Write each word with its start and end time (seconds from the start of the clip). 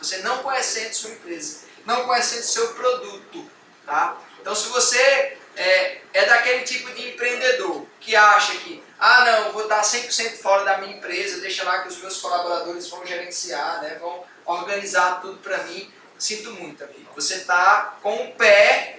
Você 0.00 0.18
não 0.18 0.42
conhecendo 0.42 0.92
sua 0.92 1.10
empresa, 1.10 1.60
não 1.84 2.04
conhecendo 2.04 2.42
seu 2.42 2.74
produto. 2.74 3.50
Tá? 3.84 4.16
Então, 4.40 4.54
se 4.54 4.68
você 4.68 5.36
é, 5.56 5.98
é 6.12 6.26
daquele 6.26 6.64
tipo 6.64 6.92
de 6.92 7.10
empreendedor 7.10 7.86
que 8.00 8.14
acha 8.14 8.56
que, 8.56 8.82
ah, 8.98 9.24
não, 9.24 9.52
vou 9.52 9.62
estar 9.62 9.80
100% 9.80 10.38
fora 10.38 10.64
da 10.64 10.78
minha 10.78 10.96
empresa, 10.96 11.40
deixa 11.40 11.64
lá 11.64 11.82
que 11.82 11.88
os 11.88 11.98
meus 11.98 12.20
colaboradores 12.20 12.88
vão 12.88 13.04
gerenciar, 13.06 13.82
né, 13.82 13.96
vão 14.00 14.24
organizar 14.44 15.20
tudo 15.20 15.38
para 15.38 15.58
mim. 15.64 15.92
Sinto 16.18 16.52
muito, 16.52 16.82
amigo. 16.82 17.10
Você 17.14 17.34
está 17.34 17.98
com 18.02 18.14
o 18.24 18.32
pé 18.32 18.98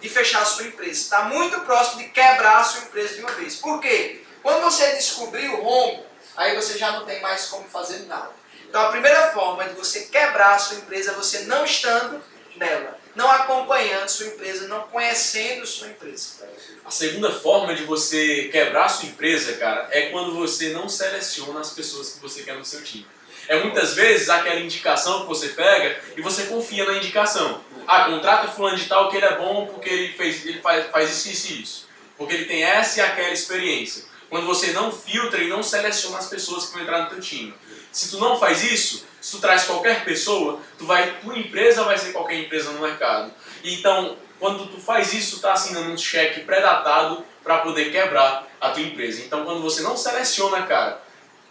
de 0.00 0.08
fechar 0.08 0.42
a 0.42 0.46
sua 0.46 0.66
empresa. 0.66 0.92
Está 0.92 1.24
muito 1.24 1.60
próximo 1.60 2.02
de 2.02 2.08
quebrar 2.10 2.60
a 2.60 2.64
sua 2.64 2.82
empresa 2.82 3.14
de 3.14 3.20
uma 3.20 3.32
vez. 3.32 3.56
Por 3.56 3.80
quê? 3.80 4.22
Quando 4.42 4.62
você 4.62 4.92
descobrir 4.92 5.48
o 5.48 5.62
rombo, 5.62 6.04
aí 6.36 6.54
você 6.54 6.76
já 6.76 6.92
não 6.92 7.06
tem 7.06 7.20
mais 7.20 7.46
como 7.46 7.68
fazer 7.68 8.00
nada. 8.00 8.30
Então 8.74 8.86
a 8.86 8.90
primeira 8.90 9.30
forma 9.30 9.68
de 9.68 9.74
você 9.74 10.06
quebrar 10.06 10.56
a 10.56 10.58
sua 10.58 10.78
empresa 10.78 11.12
é 11.12 11.14
você 11.14 11.42
não 11.42 11.64
estando 11.64 12.20
nela, 12.56 12.98
não 13.14 13.30
acompanhando 13.30 14.08
sua 14.08 14.26
empresa, 14.26 14.66
não 14.66 14.80
conhecendo 14.88 15.64
sua 15.64 15.86
empresa. 15.86 16.44
A 16.84 16.90
segunda 16.90 17.30
forma 17.30 17.72
de 17.72 17.84
você 17.84 18.48
quebrar 18.50 18.86
a 18.86 18.88
sua 18.88 19.10
empresa, 19.10 19.52
cara, 19.58 19.86
é 19.92 20.10
quando 20.10 20.34
você 20.34 20.70
não 20.70 20.88
seleciona 20.88 21.60
as 21.60 21.70
pessoas 21.70 22.14
que 22.14 22.20
você 22.20 22.42
quer 22.42 22.56
no 22.56 22.64
seu 22.64 22.82
time. 22.82 23.06
É 23.46 23.62
muitas 23.62 23.94
vezes 23.94 24.28
aquela 24.28 24.58
indicação 24.58 25.20
que 25.20 25.28
você 25.28 25.50
pega 25.50 26.00
e 26.16 26.20
você 26.20 26.46
confia 26.46 26.84
na 26.84 26.94
indicação. 26.94 27.62
Ah, 27.86 28.06
contrata 28.06 28.48
fulano 28.48 28.76
de 28.76 28.86
tal 28.86 29.08
que 29.08 29.18
ele 29.18 29.26
é 29.26 29.36
bom 29.36 29.66
porque 29.66 29.88
ele, 29.88 30.12
fez, 30.14 30.44
ele 30.44 30.60
faz, 30.60 30.90
faz 30.90 31.10
isso, 31.10 31.28
isso 31.30 31.52
e 31.52 31.62
isso. 31.62 31.88
Porque 32.18 32.34
ele 32.34 32.46
tem 32.46 32.64
essa 32.64 32.98
e 32.98 33.02
aquela 33.04 33.30
experiência 33.30 34.12
quando 34.34 34.46
você 34.46 34.72
não 34.72 34.90
filtra 34.90 35.40
e 35.40 35.48
não 35.48 35.62
seleciona 35.62 36.18
as 36.18 36.26
pessoas 36.26 36.66
que 36.66 36.72
vão 36.72 36.82
entrar 36.82 37.02
no 37.02 37.10
teu 37.10 37.20
time. 37.20 37.54
Se 37.94 38.10
tu 38.10 38.18
não 38.18 38.36
faz 38.36 38.64
isso, 38.64 39.06
se 39.20 39.30
tu 39.30 39.38
traz 39.38 39.62
qualquer 39.66 40.04
pessoa, 40.04 40.60
tu 40.76 40.84
vai, 40.84 41.20
tua 41.20 41.38
empresa 41.38 41.84
vai 41.84 41.96
ser 41.96 42.10
qualquer 42.10 42.40
empresa 42.40 42.72
no 42.72 42.80
mercado. 42.80 43.32
Então, 43.62 44.18
quando 44.40 44.66
tu 44.66 44.80
faz 44.80 45.14
isso, 45.14 45.30
tu 45.30 45.36
está 45.36 45.52
assinando 45.52 45.92
um 45.92 45.96
cheque 45.96 46.40
pré-datado 46.40 47.24
para 47.44 47.58
poder 47.58 47.92
quebrar 47.92 48.48
a 48.60 48.70
tua 48.70 48.82
empresa. 48.82 49.22
Então, 49.22 49.44
quando 49.44 49.62
você 49.62 49.80
não 49.80 49.96
seleciona, 49.96 50.66
cara, 50.66 51.00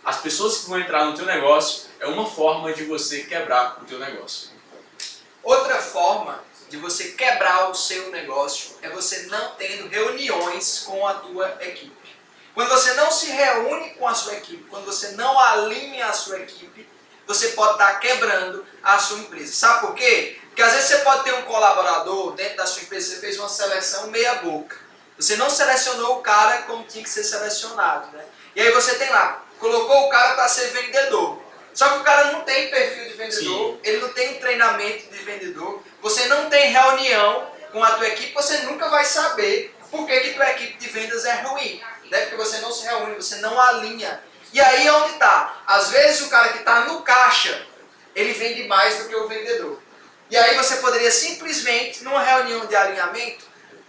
as 0.03 0.19
pessoas 0.19 0.57
que 0.57 0.69
vão 0.69 0.81
entrar 0.81 1.05
no 1.05 1.15
teu 1.15 1.25
negócio, 1.25 1.85
é 2.01 2.07
uma 2.07 2.29
forma 2.29 2.73
de 2.73 2.83
você 2.83 3.21
quebrar 3.21 3.81
o 3.81 3.85
teu 3.85 3.97
negócio. 3.97 4.49
Outra 5.41 5.81
forma 5.81 6.43
de 6.69 6.75
você 6.75 7.11
quebrar 7.11 7.69
o 7.69 7.73
seu 7.73 8.11
negócio 8.11 8.75
é 8.81 8.89
você 8.89 9.27
não 9.27 9.51
tendo 9.51 9.87
reuniões 9.87 10.83
com 10.85 11.07
a 11.07 11.13
tua 11.13 11.57
equipe. 11.61 11.93
Quando 12.53 12.69
você 12.69 12.93
não 12.93 13.11
se 13.11 13.31
reúne 13.31 13.91
com 13.95 14.07
a 14.07 14.13
sua 14.13 14.33
equipe, 14.33 14.63
quando 14.69 14.85
você 14.85 15.09
não 15.11 15.39
alinha 15.39 16.05
a 16.05 16.13
sua 16.13 16.39
equipe, 16.39 16.87
você 17.25 17.49
pode 17.49 17.73
estar 17.73 17.99
quebrando 17.99 18.65
a 18.83 18.99
sua 18.99 19.19
empresa. 19.19 19.53
Sabe 19.53 19.81
por 19.81 19.95
quê? 19.95 20.37
Porque 20.47 20.61
às 20.61 20.73
vezes 20.73 20.89
você 20.89 20.97
pode 20.99 21.23
ter 21.23 21.33
um 21.33 21.41
colaborador 21.43 22.33
dentro 22.33 22.57
da 22.57 22.67
sua 22.67 22.83
empresa, 22.83 23.15
você 23.15 23.21
fez 23.21 23.39
uma 23.39 23.49
seleção 23.49 24.07
meia 24.07 24.35
boca. 24.35 24.77
Você 25.17 25.35
não 25.35 25.49
selecionou 25.49 26.19
o 26.19 26.21
cara 26.21 26.63
como 26.63 26.83
tinha 26.83 27.03
que 27.03 27.09
ser 27.09 27.23
selecionado. 27.23 28.15
Né? 28.15 28.23
E 28.55 28.61
aí 28.61 28.71
você 28.71 28.95
tem 28.95 29.09
lá, 29.09 29.43
colocou 29.59 30.05
o 30.05 30.09
cara 30.09 30.35
para 30.35 30.47
ser 30.47 30.67
vendedor. 30.67 31.41
Só 31.73 31.89
que 31.89 31.99
o 31.99 32.03
cara 32.03 32.33
não 32.33 32.41
tem 32.41 32.69
perfil 32.69 33.05
de 33.05 33.13
vendedor, 33.13 33.73
Sim. 33.73 33.79
ele 33.83 33.97
não 33.97 34.13
tem 34.13 34.39
treinamento 34.39 35.11
de 35.11 35.17
vendedor, 35.23 35.81
você 36.03 36.27
não 36.27 36.47
tem 36.47 36.71
reunião 36.71 37.47
com 37.71 37.83
a 37.83 37.93
tua 37.93 38.09
equipe, 38.09 38.31
você 38.31 38.59
nunca 38.59 38.89
vai 38.89 39.03
saber 39.05 39.75
por 39.89 40.05
que, 40.05 40.19
que 40.19 40.33
tua 40.35 40.51
equipe 40.51 40.77
de 40.77 40.87
vendas 40.89 41.25
é 41.25 41.33
ruim 41.41 41.81
né? 42.13 42.21
Porque 42.21 42.35
você 42.35 42.59
não 42.59 42.71
se 42.71 42.85
reúne, 42.85 43.15
você 43.15 43.37
não 43.37 43.59
alinha. 43.59 44.23
E 44.53 44.61
aí 44.61 44.85
é 44.85 44.93
onde 44.93 45.13
está? 45.13 45.63
Às 45.65 45.89
vezes 45.89 46.21
o 46.21 46.29
cara 46.29 46.49
que 46.49 46.59
está 46.59 46.81
no 46.81 47.01
caixa, 47.01 47.65
ele 48.15 48.33
vende 48.33 48.67
mais 48.67 48.99
do 48.99 49.09
que 49.09 49.15
o 49.15 49.27
vendedor. 49.27 49.81
E 50.29 50.37
aí 50.37 50.55
você 50.55 50.77
poderia 50.77 51.11
simplesmente, 51.11 52.03
numa 52.03 52.21
reunião 52.21 52.67
de 52.67 52.75
alinhamento, 52.75 53.45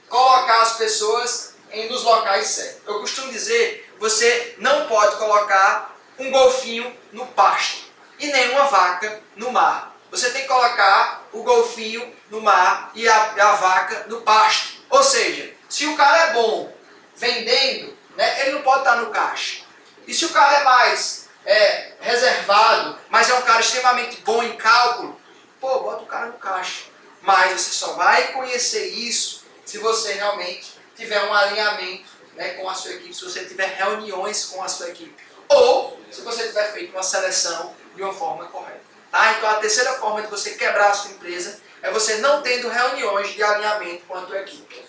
colocar 0.09 0.63
as 0.63 0.79
pessoas 0.79 1.55
em, 1.71 1.87
nos 1.91 2.03
locais 2.03 2.47
certos. 2.47 2.81
Eu 2.87 3.01
costumo 3.01 3.31
dizer, 3.31 3.93
você 3.99 4.55
não 4.57 4.87
pode 4.87 5.17
colocar 5.17 5.95
um 6.19 6.31
golfinho 6.31 6.97
no 7.13 7.27
pasto 7.27 7.85
e 8.19 8.27
nem 8.29 8.51
uma 8.53 8.65
vaca 8.65 9.21
no 9.37 9.53
mar. 9.53 9.95
Você 10.11 10.31
tem 10.31 10.43
que 10.43 10.49
colocar 10.49 11.27
o 11.31 11.43
golfinho 11.43 12.11
no 12.31 12.41
mar 12.41 12.91
e 12.95 13.07
a, 13.07 13.35
a 13.39 13.53
vaca 13.57 14.07
no 14.09 14.23
pasto. 14.23 14.83
Ou 14.89 15.03
seja, 15.03 15.53
se 15.69 15.87
o 15.87 15.97
cara 15.97 16.29
é 16.29 16.33
bom 16.33 16.73
vendendo, 17.17 17.95
né, 18.17 18.43
ele 18.43 18.53
não 18.53 18.63
pode 18.63 18.81
estar 18.81 18.97
no 18.97 19.11
caixa. 19.11 19.63
E 20.07 20.15
se 20.15 20.25
o 20.27 20.31
cara 20.31 20.61
é 20.61 20.65
mais 20.65 21.29
é, 21.45 21.93
reservado, 22.01 22.99
mas 23.09 23.29
é 23.31 23.35
um 23.35 23.43
cara 23.43 23.61
extremamente 23.61 24.21
bom 24.23 24.43
em 24.43 24.57
cálculo, 24.57 25.21
pô, 25.61 25.81
bota 25.81 26.03
o 26.03 26.07
cara 26.07 26.27
no 26.27 26.35
caixa. 26.35 26.85
Mas 27.23 27.61
você 27.61 27.71
só 27.73 27.93
vai 27.95 28.33
conhecer 28.33 28.87
isso 28.87 29.45
se 29.65 29.79
você 29.79 30.13
realmente 30.13 30.79
tiver 30.95 31.23
um 31.25 31.33
alinhamento 31.33 32.09
né, 32.35 32.51
com 32.51 32.69
a 32.69 32.75
sua 32.75 32.93
equipe, 32.93 33.15
se 33.15 33.25
você 33.25 33.45
tiver 33.45 33.67
reuniões 33.77 34.47
com 34.47 34.63
a 34.63 34.69
sua 34.69 34.91
equipe. 34.91 35.15
Ou 35.49 35.99
se 36.11 36.21
você 36.21 36.49
tiver 36.49 36.73
feito 36.73 36.93
uma 36.93 37.03
seleção 37.03 37.75
de 37.95 38.03
uma 38.03 38.13
forma 38.13 38.47
correta. 38.47 38.81
Tá? 39.11 39.33
Então 39.33 39.49
a 39.49 39.55
terceira 39.55 39.95
forma 39.95 40.23
de 40.23 40.29
você 40.29 40.51
quebrar 40.53 40.91
a 40.91 40.95
sua 40.95 41.13
empresa 41.13 41.61
é 41.83 41.91
você 41.91 42.17
não 42.17 42.43
tendo 42.43 42.69
reuniões 42.69 43.33
de 43.33 43.43
alinhamento 43.43 44.05
com 44.07 44.15
a 44.17 44.27
sua 44.27 44.41
equipe 44.41 44.84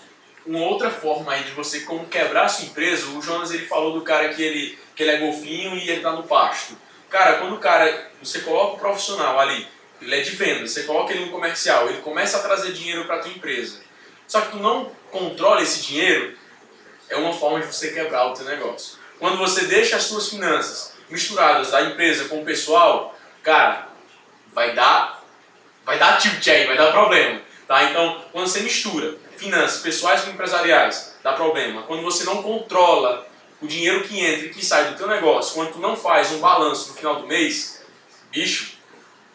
uma 0.46 0.60
outra 0.60 0.92
forma 0.92 1.34
aí 1.34 1.44
de 1.44 1.52
você 1.52 1.82
como 1.82 2.06
quebrar 2.08 2.46
a 2.46 2.50
sua 2.50 2.66
empresa, 2.66 3.08
o 3.08 3.22
Jonas 3.22 3.52
ele 3.52 3.66
falou 3.66 3.94
do 3.94 4.02
cara 4.02 4.30
que 4.30 4.42
ele, 4.42 4.78
que 4.96 5.04
ele 5.04 5.12
é 5.12 5.18
golfinho 5.18 5.76
e 5.76 5.90
ele 5.90 6.02
tá 6.02 6.12
no 6.12 6.24
pasto. 6.24 6.78
Cara, 7.10 7.38
quando 7.38 7.56
o 7.56 7.60
cara, 7.60 8.12
você 8.22 8.40
coloca 8.40 8.76
o 8.76 8.80
profissional 8.80 9.40
ali, 9.40 9.68
ele 10.02 10.16
é 10.16 10.22
de 10.22 10.32
venda, 10.32 10.68
você 10.68 10.84
coloca 10.84 11.14
ele 11.14 11.26
no 11.26 11.32
comercial, 11.32 11.90
ele 11.90 12.02
começa 12.02 12.38
a 12.38 12.42
trazer 12.42 12.74
dinheiro 12.74 13.06
para 13.06 13.20
tua 13.20 13.32
empresa. 13.32 13.82
Só 14.28 14.42
que 14.42 14.52
tu 14.52 14.58
não 14.58 14.92
controla 15.12 15.62
esse 15.62 15.82
dinheiro, 15.82 16.38
é 17.10 17.16
uma 17.16 17.34
forma 17.34 17.62
de 17.62 17.68
você 17.68 17.92
quebrar 17.92 18.28
o 18.28 18.34
teu 18.34 18.46
negócio. 18.46 18.98
Quando 19.20 19.38
você 19.38 19.66
deixa 19.66 19.96
as 19.96 20.04
suas 20.04 20.30
finanças 20.30 20.94
misturadas 21.10 21.72
da 21.72 21.82
empresa 21.84 22.26
com 22.26 22.42
o 22.42 22.46
pessoal, 22.46 23.18
cara, 23.42 23.88
vai 24.54 24.74
dar 24.74 25.24
vai 25.86 26.00
dar 26.00 26.18
tilt 26.18 26.48
aí, 26.48 26.66
vai 26.66 26.76
dar 26.76 26.92
problema, 26.92 27.40
tá? 27.68 27.84
Então, 27.84 28.26
quando 28.32 28.48
você 28.48 28.62
mistura 28.62 29.16
finanças 29.38 29.82
pessoais 29.82 30.26
e 30.26 30.30
empresariais, 30.30 31.16
dá 31.24 31.34
problema. 31.34 31.84
Quando 31.84 32.04
você 32.04 32.24
não 32.24 32.42
controla 32.42 33.28
o 33.62 33.68
dinheiro 33.68 34.04
que 34.04 34.20
entra 34.20 34.46
e 34.48 34.50
que 34.50 34.64
sai 34.64 34.92
do 34.92 34.98
teu 34.98 35.08
negócio, 35.08 35.54
quando 35.54 35.74
tu 35.74 35.80
não 35.80 35.96
faz 35.96 36.32
um 36.32 36.40
balanço 36.40 36.90
no 36.90 36.96
final 36.96 37.22
do 37.22 37.28
mês, 37.28 37.82
bicho, 38.32 38.76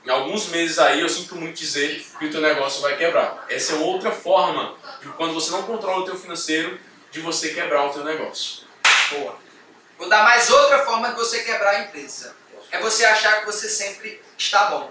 em 0.05 0.11
alguns 0.11 0.47
meses 0.47 0.79
aí 0.79 1.01
eu 1.01 1.09
sinto 1.09 1.37
muito 1.37 1.59
dizer 1.59 2.07
que 2.19 2.27
o 2.27 2.31
teu 2.31 2.41
negócio 2.41 2.81
vai 2.81 2.97
quebrar. 2.97 3.45
Essa 3.49 3.75
é 3.75 3.77
outra 3.77 4.11
forma 4.11 4.75
de 5.01 5.09
quando 5.11 5.35
você 5.35 5.51
não 5.51 5.63
controla 5.65 6.03
o 6.03 6.05
teu 6.05 6.17
financeiro 6.17 6.79
de 7.11 7.21
você 7.21 7.51
quebrar 7.51 7.87
o 7.87 7.91
teu 7.91 8.05
negócio. 8.05 8.65
Boa. 9.11 9.37
Vou 9.99 10.09
dar 10.09 10.25
mais 10.25 10.49
outra 10.49 10.85
forma 10.85 11.11
de 11.11 11.17
você 11.17 11.43
quebrar 11.43 11.75
a 11.75 11.81
empresa. 11.81 12.35
É 12.71 12.79
você 12.79 13.05
achar 13.05 13.41
que 13.41 13.47
você 13.47 13.69
sempre 13.69 14.23
está 14.39 14.67
bom. 14.67 14.91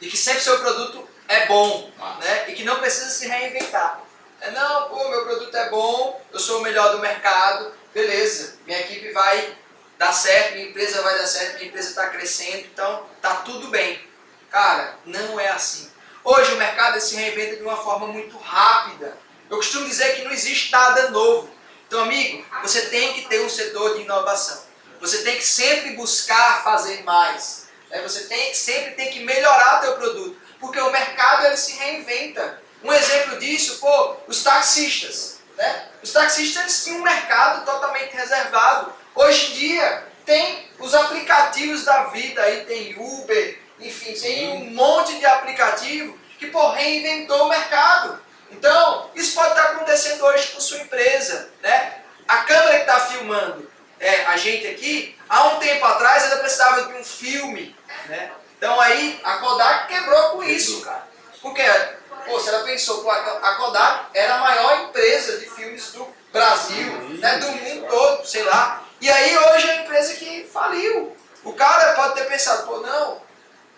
E 0.00 0.08
que 0.08 0.16
sempre 0.16 0.42
seu 0.42 0.58
produto 0.58 1.08
é 1.28 1.46
bom, 1.46 1.90
né? 2.20 2.50
E 2.50 2.52
que 2.52 2.64
não 2.64 2.78
precisa 2.78 3.08
se 3.08 3.26
reinventar. 3.26 4.01
É, 4.42 4.50
não, 4.50 4.88
pô, 4.88 5.08
meu 5.08 5.24
produto 5.24 5.56
é 5.56 5.70
bom, 5.70 6.20
eu 6.32 6.40
sou 6.40 6.58
o 6.58 6.62
melhor 6.62 6.90
do 6.90 6.98
mercado, 6.98 7.72
beleza, 7.94 8.56
minha 8.66 8.80
equipe 8.80 9.12
vai 9.12 9.56
dar 9.96 10.12
certo, 10.12 10.54
minha 10.54 10.66
empresa 10.66 11.00
vai 11.00 11.16
dar 11.16 11.28
certo, 11.28 11.54
minha 11.54 11.68
empresa 11.68 11.90
está 11.90 12.08
crescendo, 12.08 12.66
então 12.72 13.06
tá 13.20 13.36
tudo 13.36 13.68
bem. 13.68 14.04
Cara, 14.50 14.96
não 15.06 15.38
é 15.38 15.48
assim. 15.50 15.88
Hoje 16.24 16.52
o 16.54 16.56
mercado 16.56 17.00
se 17.00 17.14
reinventa 17.14 17.54
de 17.54 17.62
uma 17.62 17.76
forma 17.76 18.08
muito 18.08 18.36
rápida. 18.36 19.16
Eu 19.48 19.58
costumo 19.58 19.86
dizer 19.86 20.16
que 20.16 20.24
não 20.24 20.32
existe 20.32 20.72
nada 20.72 21.10
novo. 21.10 21.48
Então, 21.86 22.00
amigo, 22.00 22.44
você 22.62 22.86
tem 22.86 23.12
que 23.12 23.28
ter 23.28 23.42
um 23.42 23.48
setor 23.48 23.94
de 23.94 24.02
inovação. 24.02 24.64
Você 25.00 25.22
tem 25.22 25.36
que 25.36 25.44
sempre 25.44 25.90
buscar 25.90 26.64
fazer 26.64 27.04
mais. 27.04 27.68
Né? 27.90 28.02
Você 28.02 28.24
tem, 28.24 28.52
sempre 28.54 28.92
tem 28.92 29.10
que 29.12 29.20
melhorar 29.20 29.78
o 29.78 29.80
teu 29.82 29.92
produto. 29.94 30.36
Porque 30.58 30.80
o 30.80 30.90
mercado 30.90 31.46
ele 31.46 31.56
se 31.56 31.72
reinventa. 31.74 32.61
Um 32.82 32.92
exemplo 32.92 33.38
disso, 33.38 33.78
pô, 33.78 34.16
os 34.26 34.42
taxistas. 34.42 35.38
Né? 35.56 35.88
Os 36.02 36.12
taxistas 36.12 36.62
eles 36.62 36.84
tinham 36.84 36.98
um 36.98 37.02
mercado 37.02 37.64
totalmente 37.64 38.14
reservado. 38.14 38.92
Hoje 39.14 39.52
em 39.52 39.54
dia, 39.54 40.06
tem 40.24 40.68
os 40.78 40.94
aplicativos 40.94 41.84
da 41.84 42.04
vida, 42.04 42.42
aí 42.42 42.64
tem 42.64 42.96
Uber, 42.98 43.58
enfim, 43.78 44.12
tem 44.14 44.48
um 44.48 44.70
monte 44.74 45.18
de 45.18 45.26
aplicativo 45.26 46.18
que, 46.38 46.46
pô, 46.46 46.70
reinventou 46.70 47.46
o 47.46 47.48
mercado. 47.48 48.20
Então, 48.50 49.10
isso 49.14 49.34
pode 49.34 49.50
estar 49.50 49.72
acontecendo 49.72 50.24
hoje 50.24 50.48
com 50.48 50.60
sua 50.60 50.78
empresa. 50.78 51.50
Né? 51.62 52.00
A 52.26 52.38
câmera 52.38 52.76
que 52.76 52.90
está 52.90 53.00
filmando 53.00 53.70
é, 54.02 54.24
a 54.26 54.36
gente 54.36 54.66
aqui, 54.66 55.16
há 55.28 55.48
um 55.48 55.58
tempo 55.60 55.84
atrás 55.84 56.24
ela 56.24 56.40
precisava 56.40 56.82
de 56.82 56.94
um 56.94 57.04
filme. 57.04 57.74
Né? 58.06 58.32
Então 58.58 58.80
aí 58.80 59.20
a 59.22 59.36
Kodak 59.38 59.86
quebrou 59.86 60.30
com 60.30 60.42
isso, 60.42 60.80
cara. 60.82 61.06
Porque 61.40 61.62
Se 62.40 62.48
ela 62.48 62.64
pensou, 62.64 63.02
pô, 63.02 63.10
a 63.10 63.54
Kodak 63.56 64.06
era 64.14 64.36
a 64.36 64.38
maior 64.38 64.80
empresa 64.84 65.38
de 65.38 65.48
filmes 65.50 65.92
do 65.92 66.06
Brasil, 66.32 66.92
né, 67.18 67.38
do 67.38 67.48
mundo 67.48 67.86
todo, 67.88 68.26
sei 68.26 68.42
lá. 68.42 68.84
E 69.00 69.10
aí 69.10 69.36
hoje 69.36 69.68
é 69.68 69.72
a 69.72 69.82
empresa 69.82 70.14
que 70.14 70.44
faliu. 70.52 71.16
O 71.44 71.52
cara 71.54 71.94
pode 71.94 72.14
ter 72.14 72.26
pensado, 72.26 72.66
pô, 72.66 72.78
não, 72.78 73.20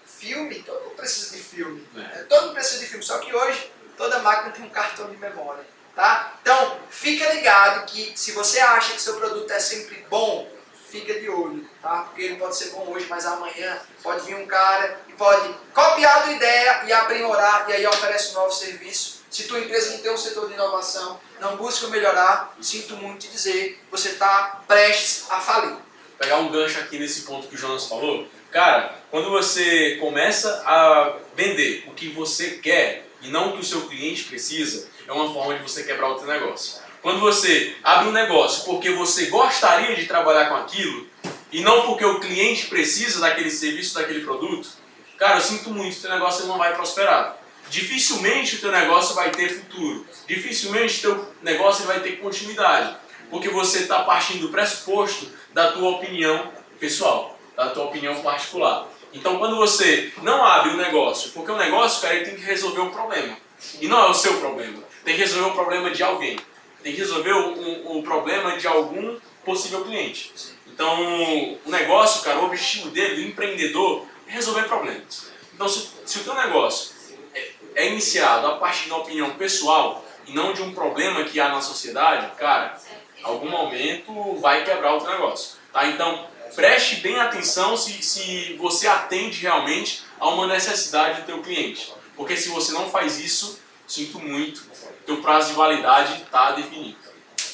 filme, 0.04 0.62
todo 0.62 0.82
mundo 0.82 0.96
precisa 0.96 1.36
de 1.36 1.42
filme. 1.42 1.86
É. 1.96 2.22
Todo 2.24 2.42
mundo 2.42 2.54
precisa 2.54 2.80
de 2.80 2.86
filme, 2.86 3.04
só 3.04 3.18
que 3.18 3.34
hoje 3.34 3.72
toda 3.96 4.18
máquina 4.20 4.52
tem 4.52 4.64
um 4.64 4.70
cartão 4.70 5.10
de 5.10 5.16
memória. 5.16 5.64
Tá? 5.94 6.34
Então, 6.42 6.76
fica 6.90 7.32
ligado 7.32 7.86
que 7.86 8.12
se 8.16 8.32
você 8.32 8.58
acha 8.58 8.94
que 8.94 9.00
seu 9.00 9.14
produto 9.14 9.50
é 9.52 9.60
sempre 9.60 10.04
bom, 10.10 10.48
fica 10.94 11.18
de 11.18 11.28
olho, 11.28 11.68
tá? 11.82 12.02
Porque 12.02 12.22
ele 12.22 12.36
pode 12.36 12.56
ser 12.56 12.70
bom 12.70 12.92
hoje, 12.92 13.06
mas 13.10 13.26
amanhã 13.26 13.80
pode 14.00 14.24
vir 14.26 14.36
um 14.36 14.46
cara 14.46 15.00
e 15.08 15.12
pode 15.14 15.52
copiar 15.72 16.18
a 16.18 16.22
tua 16.22 16.32
ideia 16.32 16.84
e 16.86 16.92
aprimorar, 16.92 17.68
e 17.68 17.72
aí 17.72 17.86
oferece 17.86 18.30
um 18.30 18.34
novo 18.34 18.52
serviço. 18.52 19.24
Se 19.28 19.48
tua 19.48 19.58
empresa 19.58 19.94
não 19.94 19.98
tem 19.98 20.12
um 20.12 20.16
setor 20.16 20.46
de 20.46 20.54
inovação, 20.54 21.18
não 21.40 21.56
busca 21.56 21.88
melhorar, 21.88 22.54
sinto 22.60 22.94
muito 22.94 23.26
te 23.26 23.28
dizer, 23.28 23.80
você 23.90 24.10
está 24.10 24.62
prestes 24.68 25.26
a 25.28 25.40
falir. 25.40 25.76
Pegar 26.16 26.36
um 26.36 26.52
gancho 26.52 26.78
aqui 26.78 26.96
nesse 26.96 27.22
ponto 27.22 27.48
que 27.48 27.56
o 27.56 27.58
Jonas 27.58 27.86
falou, 27.86 28.28
cara, 28.52 28.94
quando 29.10 29.30
você 29.30 29.96
começa 29.96 30.62
a 30.64 31.16
vender 31.34 31.84
o 31.88 31.94
que 31.94 32.10
você 32.10 32.52
quer 32.58 33.04
e 33.20 33.28
não 33.28 33.50
o 33.50 33.52
que 33.54 33.62
o 33.62 33.64
seu 33.64 33.88
cliente 33.88 34.24
precisa, 34.24 34.88
é 35.08 35.12
uma 35.12 35.34
forma 35.34 35.56
de 35.56 35.62
você 35.62 35.82
quebrar 35.82 36.10
o 36.10 36.18
seu 36.18 36.28
negócio. 36.28 36.83
Quando 37.04 37.20
você 37.20 37.76
abre 37.84 38.08
um 38.08 38.12
negócio 38.12 38.64
porque 38.64 38.88
você 38.92 39.26
gostaria 39.26 39.94
de 39.94 40.06
trabalhar 40.06 40.48
com 40.48 40.54
aquilo 40.54 41.06
e 41.52 41.60
não 41.60 41.82
porque 41.82 42.02
o 42.02 42.18
cliente 42.18 42.64
precisa 42.68 43.20
daquele 43.20 43.50
serviço, 43.50 43.92
daquele 43.92 44.20
produto, 44.20 44.70
cara, 45.18 45.36
eu 45.36 45.42
sinto 45.42 45.68
muito, 45.68 46.00
teu 46.00 46.08
negócio 46.08 46.46
não 46.46 46.56
vai 46.56 46.74
prosperar. 46.74 47.36
Dificilmente 47.68 48.56
o 48.56 48.58
teu 48.58 48.72
negócio 48.72 49.14
vai 49.14 49.30
ter 49.30 49.50
futuro. 49.50 50.06
Dificilmente 50.26 51.06
o 51.06 51.14
teu 51.14 51.34
negócio 51.42 51.84
vai 51.84 52.00
ter 52.00 52.12
continuidade. 52.12 52.96
Porque 53.28 53.50
você 53.50 53.80
está 53.80 54.02
partindo 54.04 54.40
do 54.40 54.48
pressuposto 54.48 55.30
da 55.52 55.72
tua 55.72 55.90
opinião 55.90 56.52
pessoal, 56.80 57.38
da 57.54 57.68
tua 57.68 57.84
opinião 57.84 58.22
particular. 58.22 58.88
Então, 59.12 59.38
quando 59.38 59.56
você 59.56 60.10
não 60.22 60.42
abre 60.42 60.70
o 60.70 60.78
negócio, 60.78 61.32
porque 61.32 61.52
o 61.52 61.58
negócio, 61.58 62.00
cara, 62.00 62.14
ele 62.14 62.24
tem 62.24 62.34
que 62.34 62.42
resolver 62.46 62.80
um 62.80 62.90
problema. 62.90 63.36
E 63.78 63.86
não 63.88 64.06
é 64.06 64.08
o 64.08 64.14
seu 64.14 64.40
problema. 64.40 64.82
Tem 65.04 65.14
que 65.14 65.20
resolver 65.20 65.50
o 65.50 65.52
problema 65.52 65.90
de 65.90 66.02
alguém. 66.02 66.38
Tem 66.84 66.92
que 66.92 67.00
resolver 67.00 67.32
o, 67.32 67.58
um, 67.58 67.98
um 67.98 68.02
problema 68.02 68.56
de 68.56 68.68
algum 68.68 69.18
possível 69.44 69.84
cliente. 69.84 70.32
Então, 70.66 71.58
o 71.64 71.70
negócio, 71.70 72.22
cara, 72.22 72.40
o 72.40 72.44
objetivo 72.44 72.90
dele, 72.90 73.22
do 73.22 73.28
empreendedor, 73.28 74.06
é 74.28 74.32
resolver 74.32 74.64
problemas. 74.64 75.32
Então, 75.54 75.68
se, 75.68 75.88
se 76.04 76.18
o 76.18 76.24
teu 76.24 76.34
negócio 76.34 76.94
é, 77.34 77.52
é 77.74 77.88
iniciado 77.88 78.46
a 78.46 78.56
partir 78.56 78.88
da 78.88 78.96
opinião 78.96 79.30
pessoal 79.30 80.04
e 80.26 80.34
não 80.34 80.52
de 80.52 80.62
um 80.62 80.74
problema 80.74 81.24
que 81.24 81.40
há 81.40 81.48
na 81.48 81.62
sociedade, 81.62 82.36
cara, 82.36 82.78
algum 83.22 83.48
momento 83.48 84.34
vai 84.40 84.64
quebrar 84.64 84.94
o 84.94 85.00
teu 85.00 85.10
negócio. 85.10 85.56
Tá? 85.72 85.86
Então, 85.86 86.26
preste 86.54 86.96
bem 86.96 87.18
atenção 87.18 87.76
se, 87.76 88.02
se 88.02 88.54
você 88.58 88.86
atende 88.86 89.40
realmente 89.40 90.02
a 90.20 90.28
uma 90.28 90.46
necessidade 90.46 91.22
do 91.22 91.26
teu 91.26 91.42
cliente. 91.42 91.92
Porque 92.16 92.36
se 92.36 92.50
você 92.50 92.72
não 92.72 92.90
faz 92.90 93.18
isso, 93.18 93.58
sinto 93.86 94.18
muito, 94.18 94.64
teu 95.06 95.20
prazo 95.20 95.48
de 95.48 95.54
validade 95.54 96.22
está 96.22 96.52
definido. 96.52 96.98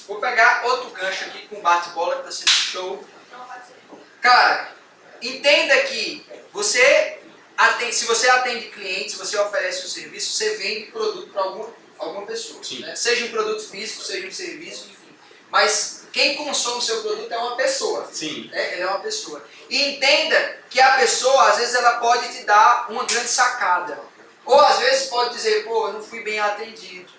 Vou 0.06 0.18
pegar 0.18 0.62
outro 0.64 0.90
gancho 0.90 1.24
aqui 1.24 1.46
com 1.48 1.60
bate-bola 1.60 2.16
que 2.16 2.28
está 2.28 2.32
sendo 2.32 2.50
show. 2.50 3.04
Cara, 4.20 4.72
entenda 5.22 5.76
que 5.82 6.26
você 6.52 7.20
atende, 7.56 7.94
se 7.94 8.04
você 8.06 8.28
atende 8.28 8.70
clientes, 8.70 9.14
você 9.14 9.38
oferece 9.38 9.86
um 9.86 9.88
serviço, 9.88 10.32
você 10.32 10.56
vende 10.56 10.90
produto 10.90 11.30
para 11.30 11.42
alguma, 11.42 11.68
alguma 11.98 12.26
pessoa. 12.26 12.60
Né? 12.80 12.96
Seja 12.96 13.26
um 13.26 13.30
produto 13.30 13.68
físico, 13.68 14.02
seja 14.02 14.26
um 14.26 14.32
serviço, 14.32 14.86
enfim. 14.90 15.16
Mas 15.50 16.06
quem 16.12 16.36
consome 16.36 16.78
o 16.78 16.82
seu 16.82 17.02
produto 17.02 17.30
é 17.30 17.38
uma 17.38 17.56
pessoa. 17.56 18.08
Sim. 18.12 18.48
Né? 18.50 18.72
Ele 18.72 18.82
é 18.82 18.86
uma 18.86 19.00
pessoa. 19.00 19.44
E 19.68 19.94
entenda 19.94 20.58
que 20.68 20.80
a 20.80 20.96
pessoa, 20.96 21.50
às 21.50 21.58
vezes, 21.58 21.74
ela 21.74 21.98
pode 21.98 22.36
te 22.36 22.44
dar 22.44 22.90
uma 22.90 23.04
grande 23.04 23.28
sacada. 23.28 24.00
Ou 24.44 24.58
às 24.58 24.78
vezes 24.78 25.08
pode 25.08 25.34
dizer, 25.34 25.64
pô, 25.64 25.88
eu 25.88 25.92
não 25.94 26.02
fui 26.02 26.22
bem 26.22 26.40
atendido. 26.40 27.12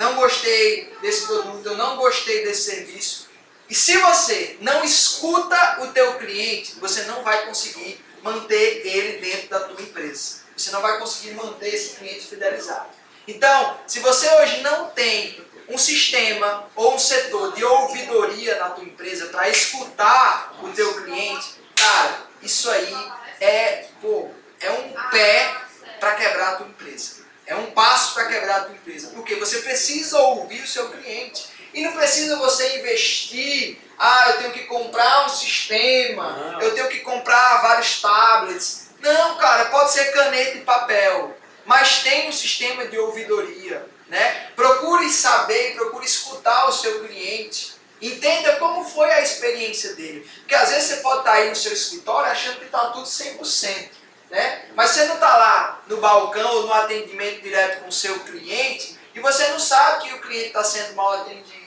Não 0.00 0.14
gostei 0.14 0.90
desse 1.02 1.26
produto, 1.26 1.66
eu 1.66 1.76
não 1.76 1.98
gostei 1.98 2.42
desse 2.42 2.70
serviço. 2.70 3.28
E 3.68 3.74
se 3.74 3.98
você 3.98 4.56
não 4.62 4.82
escuta 4.82 5.82
o 5.82 5.88
teu 5.88 6.14
cliente, 6.14 6.76
você 6.80 7.02
não 7.02 7.22
vai 7.22 7.44
conseguir 7.44 8.02
manter 8.22 8.80
ele 8.86 9.18
dentro 9.18 9.50
da 9.50 9.60
tua 9.60 9.78
empresa. 9.78 10.40
Você 10.56 10.70
não 10.70 10.80
vai 10.80 10.98
conseguir 10.98 11.34
manter 11.34 11.74
esse 11.74 11.96
cliente 11.96 12.26
fidelizado. 12.26 12.88
Então, 13.28 13.78
se 13.86 14.00
você 14.00 14.26
hoje 14.36 14.62
não 14.62 14.88
tem 14.88 15.38
um 15.68 15.76
sistema 15.76 16.66
ou 16.74 16.94
um 16.94 16.98
setor 16.98 17.52
de 17.52 17.62
ouvidoria 17.62 18.58
na 18.58 18.70
tua 18.70 18.84
empresa 18.84 19.26
para 19.26 19.50
escutar 19.50 20.58
o 20.62 20.70
teu 20.70 20.94
cliente, 21.02 21.56
cara, 21.76 22.22
isso 22.40 22.70
aí 22.70 23.12
é, 23.38 23.86
pô, 24.00 24.30
é 24.60 24.70
um 24.70 24.94
pé 25.10 25.54
para 26.00 26.14
quebrar 26.14 26.54
a 26.54 26.56
tua 26.56 26.68
empresa. 26.68 27.20
É 27.50 27.56
um 27.56 27.72
passo 27.72 28.14
para 28.14 28.26
quebrar 28.26 28.56
a 28.58 28.60
tua 28.60 28.74
empresa. 28.76 29.08
Porque 29.08 29.34
você 29.34 29.58
precisa 29.58 30.16
ouvir 30.20 30.62
o 30.62 30.68
seu 30.68 30.88
cliente. 30.88 31.48
E 31.74 31.82
não 31.82 31.92
precisa 31.92 32.36
você 32.36 32.78
investir, 32.78 33.76
ah, 33.98 34.30
eu 34.30 34.38
tenho 34.38 34.52
que 34.52 34.66
comprar 34.66 35.26
um 35.26 35.28
sistema, 35.28 36.52
não. 36.52 36.60
eu 36.60 36.74
tenho 36.76 36.88
que 36.88 37.00
comprar 37.00 37.60
vários 37.60 38.00
tablets. 38.00 38.90
Não, 39.00 39.36
cara, 39.36 39.64
pode 39.64 39.90
ser 39.90 40.12
caneta 40.12 40.58
e 40.58 40.60
papel. 40.60 41.36
Mas 41.66 42.04
tem 42.04 42.28
um 42.28 42.32
sistema 42.32 42.86
de 42.86 42.96
ouvidoria. 42.96 43.84
Né? 44.06 44.50
Procure 44.54 45.10
saber, 45.10 45.74
procure 45.74 46.06
escutar 46.06 46.68
o 46.68 46.72
seu 46.72 47.04
cliente. 47.04 47.74
Entenda 48.00 48.56
como 48.56 48.88
foi 48.88 49.10
a 49.10 49.22
experiência 49.22 49.94
dele. 49.94 50.28
Porque 50.38 50.54
às 50.54 50.70
vezes 50.70 50.88
você 50.88 50.96
pode 50.98 51.18
estar 51.18 51.32
aí 51.32 51.48
no 51.48 51.56
seu 51.56 51.72
escritório 51.72 52.30
achando 52.30 52.60
que 52.60 52.66
está 52.66 52.90
tudo 52.90 53.06
100%. 53.06 53.99
Né? 54.30 54.66
Mas 54.74 54.90
você 54.90 55.04
não 55.06 55.14
está 55.14 55.36
lá 55.36 55.82
no 55.88 55.96
balcão 55.96 56.48
ou 56.56 56.66
no 56.66 56.72
atendimento 56.72 57.42
direto 57.42 57.82
com 57.82 57.88
o 57.88 57.92
seu 57.92 58.20
cliente 58.20 58.98
e 59.14 59.20
você 59.20 59.48
não 59.48 59.58
sabe 59.58 60.08
que 60.08 60.14
o 60.14 60.20
cliente 60.20 60.48
está 60.48 60.62
sendo 60.62 60.94
mal 60.94 61.22
atendido. 61.22 61.60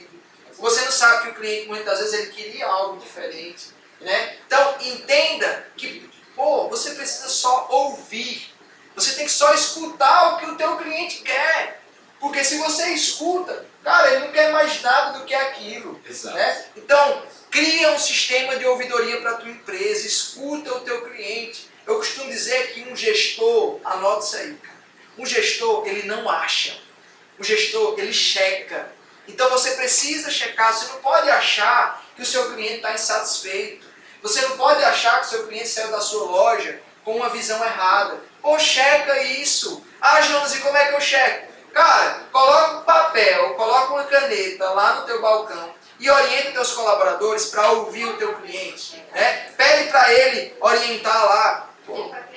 Você 0.57 0.81
não 0.81 0.91
sabe 0.91 1.23
que 1.23 1.29
o 1.29 1.33
cliente 1.35 1.67
muitas 1.67 1.99
vezes 1.99 2.13
ele 2.13 2.31
queria 2.31 2.65
algo 2.65 2.97
diferente. 2.97 3.71
Né? 3.99 4.37
Então 4.47 4.77
entenda 4.81 5.67
que 5.75 6.09
pô, 6.35 6.69
você 6.69 6.91
precisa 6.91 7.27
só 7.29 7.67
ouvir. 7.69 8.51
Você 8.95 9.13
tem 9.15 9.25
que 9.25 9.31
só 9.31 9.53
escutar 9.53 10.33
o 10.33 10.37
que 10.37 10.45
o 10.45 10.55
teu 10.55 10.77
cliente 10.77 11.21
quer. 11.21 11.81
Porque 12.19 12.43
se 12.43 12.57
você 12.57 12.89
escuta, 12.93 13.65
cara, 13.83 14.11
ele 14.11 14.25
não 14.25 14.31
quer 14.31 14.53
mais 14.53 14.81
nada 14.81 15.19
do 15.19 15.25
que 15.25 15.33
aquilo. 15.33 15.99
Exato. 16.07 16.37
Né? 16.37 16.65
Então, 16.77 17.23
cria 17.51 17.91
um 17.91 17.99
sistema 17.99 18.55
de 18.55 18.65
ouvidoria 18.65 19.19
para 19.19 19.31
a 19.31 19.37
tua 19.37 19.49
empresa, 19.49 20.07
escuta 20.07 20.73
o 20.73 20.81
teu 20.81 21.01
cliente. 21.01 21.69
Eu 21.85 21.95
costumo 21.95 22.29
dizer 22.29 22.73
que 22.73 22.81
um 22.89 22.95
gestor, 22.95 23.79
anota 23.83 24.25
isso 24.25 24.35
aí, 24.37 24.53
cara. 24.55 24.77
Um 25.17 25.25
gestor, 25.25 25.87
ele 25.87 26.07
não 26.07 26.29
acha. 26.29 26.77
Um 27.39 27.43
gestor, 27.43 27.95
ele 27.97 28.13
checa. 28.13 28.91
Então 29.27 29.49
você 29.49 29.71
precisa 29.71 30.29
checar, 30.29 30.73
você 30.73 30.91
não 30.91 30.99
pode 30.99 31.29
achar 31.29 32.03
que 32.15 32.21
o 32.21 32.25
seu 32.25 32.51
cliente 32.53 32.75
está 32.75 32.93
insatisfeito. 32.93 33.85
Você 34.21 34.41
não 34.41 34.57
pode 34.57 34.83
achar 34.83 35.19
que 35.19 35.27
o 35.27 35.29
seu 35.29 35.47
cliente 35.47 35.67
saiu 35.67 35.91
da 35.91 35.99
sua 35.99 36.25
loja 36.25 36.81
com 37.03 37.15
uma 37.15 37.29
visão 37.29 37.63
errada. 37.63 38.21
Pô, 38.41 38.57
checa 38.57 39.21
isso. 39.23 39.85
Ah, 39.99 40.21
Jonas, 40.21 40.55
e 40.55 40.59
como 40.59 40.77
é 40.77 40.87
que 40.87 40.95
eu 40.95 41.01
checo? 41.01 41.53
Cara, 41.73 42.21
coloca 42.31 42.77
um 42.77 42.83
papel, 42.83 43.55
coloca 43.55 43.93
uma 43.93 44.03
caneta 44.03 44.69
lá 44.69 44.95
no 44.95 45.05
teu 45.05 45.21
balcão 45.21 45.73
e 45.99 46.09
orienta 46.09 46.51
teus 46.51 46.71
colaboradores 46.73 47.47
para 47.47 47.71
ouvir 47.71 48.05
o 48.05 48.17
teu 48.17 48.35
cliente. 48.35 49.03
Né? 49.11 49.51
Pede 49.57 49.89
para 49.89 50.13
ele 50.13 50.55
orientar 50.59 51.25
lá. 51.25 51.69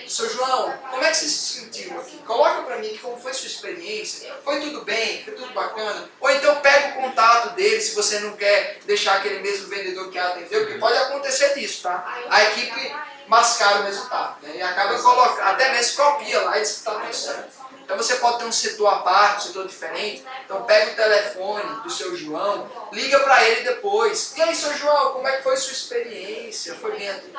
Seu 0.09 0.29
João, 0.31 0.76
como 0.91 1.05
é 1.05 1.11
que 1.11 1.17
você 1.17 1.29
se 1.29 1.61
sentiu 1.61 1.99
aqui? 1.99 2.19
Coloca 2.19 2.62
para 2.62 2.79
mim 2.79 2.97
como 3.00 3.17
foi 3.19 3.33
sua 3.33 3.47
experiência. 3.47 4.35
Foi 4.45 4.61
tudo 4.61 4.83
bem? 4.83 5.25
Foi 5.25 5.35
tudo 5.35 5.53
bacana? 5.53 6.09
Ou 6.21 6.31
então 6.31 6.61
pega 6.61 6.88
o 6.88 7.03
contato 7.03 7.55
dele 7.55 7.81
se 7.81 7.95
você 7.95 8.21
não 8.21 8.33
quer 8.37 8.79
deixar 8.85 9.17
aquele 9.17 9.41
mesmo 9.41 9.69
vendedor 9.69 10.11
que 10.11 10.19
atendeu, 10.19 10.65
porque 10.65 10.79
pode 10.79 10.97
acontecer 10.99 11.55
disso, 11.55 11.83
tá? 11.83 12.05
A 12.29 12.45
equipe 12.45 12.95
mascara 13.29 13.81
o 13.81 13.83
resultado. 13.85 14.37
Né? 14.43 14.57
E 14.57 14.62
acaba 14.62 14.99
colocando, 15.00 15.43
até 15.43 15.73
mesmo 15.73 15.97
copia 15.97 16.41
lá 16.43 16.59
e 16.59 16.61
diz 16.61 16.73
que 16.73 16.79
está 16.79 16.95
tudo 16.95 17.15
certo. 17.15 17.67
Então 17.85 17.97
você 17.97 18.17
pode 18.17 18.38
ter 18.38 18.45
um 18.47 18.53
setor 18.53 18.88
à 18.88 18.99
parte, 18.99 19.45
um 19.45 19.47
setor 19.47 19.67
diferente. 19.69 20.25
Então 20.45 20.65
pega 20.65 20.91
o 20.91 20.97
telefone 20.97 21.83
do 21.83 21.91
seu 21.91 22.17
João, 22.17 22.69
liga 22.93 23.21
para 23.21 23.45
ele 23.45 23.62
depois. 23.62 24.37
E 24.37 24.43
aí, 24.43 24.55
seu 24.57 24.75
João, 24.75 25.12
como 25.12 25.29
é 25.29 25.37
que 25.37 25.45
foi 25.45 25.57
sua 25.57 25.73
experiência? 25.73 26.75
Foi 26.75 26.97
bem 26.97 27.09
atendido? 27.09 27.38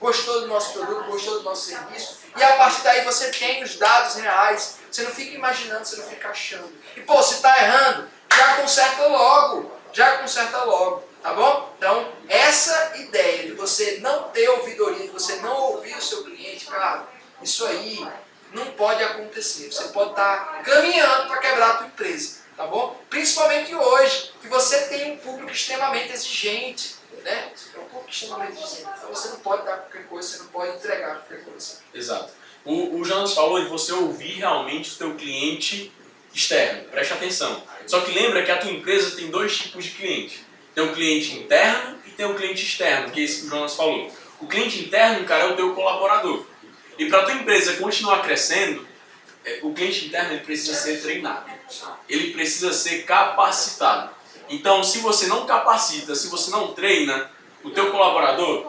Gostou 0.00 0.42
do 0.42 0.48
nosso 0.48 0.72
produto? 0.72 1.04
Gostou 1.06 1.38
do 1.38 1.42
nosso 1.42 1.66
serviço? 1.66 2.18
E 2.36 2.42
a 2.42 2.56
partir 2.56 2.82
daí 2.82 3.04
você 3.04 3.30
tem 3.30 3.62
os 3.62 3.76
dados 3.76 4.16
reais. 4.16 4.78
Você 4.90 5.02
não 5.02 5.10
fica 5.10 5.34
imaginando, 5.34 5.84
você 5.84 5.96
não 5.96 6.08
fica 6.08 6.28
achando. 6.28 6.72
E 6.96 7.00
pô, 7.00 7.22
se 7.22 7.34
está 7.34 7.56
errando, 7.58 8.08
já 8.34 8.56
conserta 8.56 9.06
logo. 9.06 9.72
Já 9.92 10.18
conserta 10.18 10.64
logo. 10.64 11.04
Tá 11.22 11.32
bom? 11.32 11.74
Então, 11.76 12.12
essa 12.28 12.92
ideia 12.98 13.46
de 13.46 13.52
você 13.54 13.98
não 14.00 14.24
ter 14.28 14.48
ouvidoria, 14.50 15.06
de 15.06 15.12
você 15.12 15.36
não 15.36 15.56
ouvir 15.56 15.96
o 15.96 16.02
seu 16.02 16.22
cliente, 16.22 16.66
cara, 16.66 17.04
isso 17.42 17.66
aí 17.66 18.06
não 18.52 18.66
pode 18.72 19.02
acontecer. 19.02 19.72
Você 19.72 19.88
pode 19.88 20.10
estar 20.10 20.62
caminhando 20.62 21.28
para 21.28 21.38
quebrar 21.38 21.70
a 21.70 21.74
tua 21.78 21.86
empresa. 21.86 22.45
Tá 22.56 22.66
bom? 22.66 23.00
Principalmente 23.10 23.74
hoje, 23.74 24.32
que 24.40 24.48
você 24.48 24.86
tem 24.86 25.12
um 25.12 25.16
público 25.18 25.52
extremamente 25.52 26.12
exigente, 26.12 26.96
né? 27.22 27.52
É 27.74 27.78
um 27.78 27.84
público 27.84 28.10
extremamente 28.10 28.62
exigente. 28.62 28.90
Então 28.96 29.08
você 29.10 29.28
não 29.28 29.40
pode 29.40 29.64
dar 29.64 29.76
qualquer 29.78 30.06
coisa, 30.06 30.28
você 30.28 30.38
não 30.38 30.46
pode 30.48 30.76
entregar 30.76 31.16
qualquer 31.16 31.44
coisa. 31.44 31.78
Exato. 31.92 32.32
O, 32.64 32.98
o 32.98 33.04
Jonas 33.04 33.32
falou 33.34 33.62
de 33.62 33.68
você 33.68 33.92
ouvir 33.92 34.38
realmente 34.38 34.92
o 34.92 34.96
teu 34.96 35.14
cliente 35.14 35.92
externo. 36.34 36.88
Preste 36.90 37.12
atenção. 37.12 37.62
Só 37.86 38.00
que 38.00 38.12
lembra 38.12 38.42
que 38.44 38.50
a 38.50 38.58
tua 38.58 38.70
empresa 38.70 39.16
tem 39.16 39.30
dois 39.30 39.56
tipos 39.56 39.84
de 39.84 39.90
cliente. 39.90 40.44
Tem 40.74 40.84
o 40.84 40.92
cliente 40.92 41.32
interno 41.34 41.98
e 42.04 42.10
tem 42.10 42.26
o 42.26 42.34
cliente 42.34 42.62
externo, 42.62 43.10
que 43.10 43.20
é 43.20 43.24
esse 43.24 43.42
que 43.42 43.46
o 43.46 43.50
Jonas 43.50 43.74
falou. 43.74 44.12
O 44.40 44.46
cliente 44.46 44.80
interno, 44.80 45.24
cara, 45.24 45.44
é 45.44 45.46
o 45.46 45.56
teu 45.56 45.74
colaborador. 45.74 46.44
E 46.98 47.06
para 47.06 47.20
a 47.20 47.24
tua 47.24 47.34
empresa 47.34 47.76
continuar 47.76 48.22
crescendo, 48.22 48.86
o 49.62 49.72
cliente 49.72 50.06
interno 50.06 50.32
ele 50.32 50.44
precisa 50.44 50.74
ser 50.74 51.00
treinado. 51.00 51.46
Ele 52.08 52.32
precisa 52.32 52.72
ser 52.72 53.04
capacitado. 53.04 54.10
Então, 54.48 54.82
se 54.82 54.98
você 54.98 55.26
não 55.26 55.46
capacita, 55.46 56.14
se 56.14 56.28
você 56.28 56.50
não 56.50 56.72
treina 56.72 57.30
o 57.64 57.70
teu 57.70 57.90
colaborador, 57.90 58.66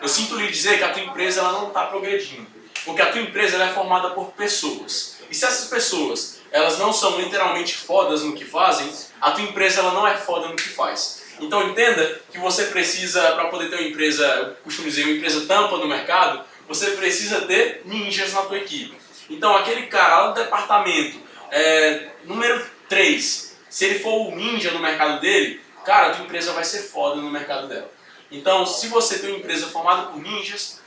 eu 0.00 0.08
sinto 0.08 0.36
lhe 0.36 0.48
dizer 0.48 0.78
que 0.78 0.84
a 0.84 0.92
tua 0.92 1.02
empresa 1.02 1.40
ela 1.40 1.52
não 1.52 1.68
está 1.68 1.86
progredindo. 1.86 2.46
Porque 2.84 3.02
a 3.02 3.12
tua 3.12 3.20
empresa 3.20 3.56
ela 3.56 3.70
é 3.70 3.72
formada 3.72 4.10
por 4.10 4.32
pessoas. 4.32 5.18
E 5.30 5.34
se 5.34 5.44
essas 5.44 5.68
pessoas 5.68 6.40
elas 6.50 6.78
não 6.78 6.92
são 6.92 7.20
literalmente 7.20 7.76
fodas 7.76 8.22
no 8.22 8.34
que 8.34 8.44
fazem, 8.44 8.92
a 9.20 9.30
tua 9.30 9.44
empresa 9.44 9.80
ela 9.80 9.92
não 9.92 10.06
é 10.06 10.16
foda 10.16 10.48
no 10.48 10.56
que 10.56 10.68
faz. 10.68 11.22
Então 11.38 11.68
entenda 11.68 12.20
que 12.30 12.38
você 12.38 12.64
precisa, 12.64 13.20
para 13.32 13.46
poder 13.46 13.70
ter 13.70 13.76
uma 13.76 13.88
empresa, 13.88 14.26
eu 14.26 14.54
costumo 14.64 14.88
dizer, 14.88 15.04
uma 15.04 15.12
empresa 15.12 15.46
tampa 15.46 15.76
no 15.76 15.86
mercado, 15.86 16.44
você 16.68 16.92
precisa 16.92 17.42
ter 17.42 17.82
ninjas 17.84 18.32
na 18.32 18.42
tua 18.42 18.58
equipe. 18.58 18.99
Então 19.30 19.56
aquele 19.56 19.86
cara 19.86 20.22
lá 20.22 20.28
do 20.32 20.42
departamento, 20.42 21.18
é, 21.50 22.08
número 22.24 22.62
3, 22.88 23.56
se 23.68 23.84
ele 23.84 23.98
for 24.00 24.26
o 24.26 24.36
ninja 24.36 24.72
no 24.72 24.80
mercado 24.80 25.20
dele, 25.20 25.60
cara, 25.84 26.08
a 26.08 26.14
tua 26.14 26.24
empresa 26.24 26.52
vai 26.52 26.64
ser 26.64 26.82
foda 26.82 27.16
no 27.16 27.30
mercado 27.30 27.68
dela. 27.68 27.90
Então, 28.30 28.64
se 28.64 28.86
você 28.88 29.18
tem 29.18 29.30
uma 29.30 29.38
empresa 29.38 29.66
formada 29.66 30.02
por 30.08 30.20
ninjas, 30.20 30.80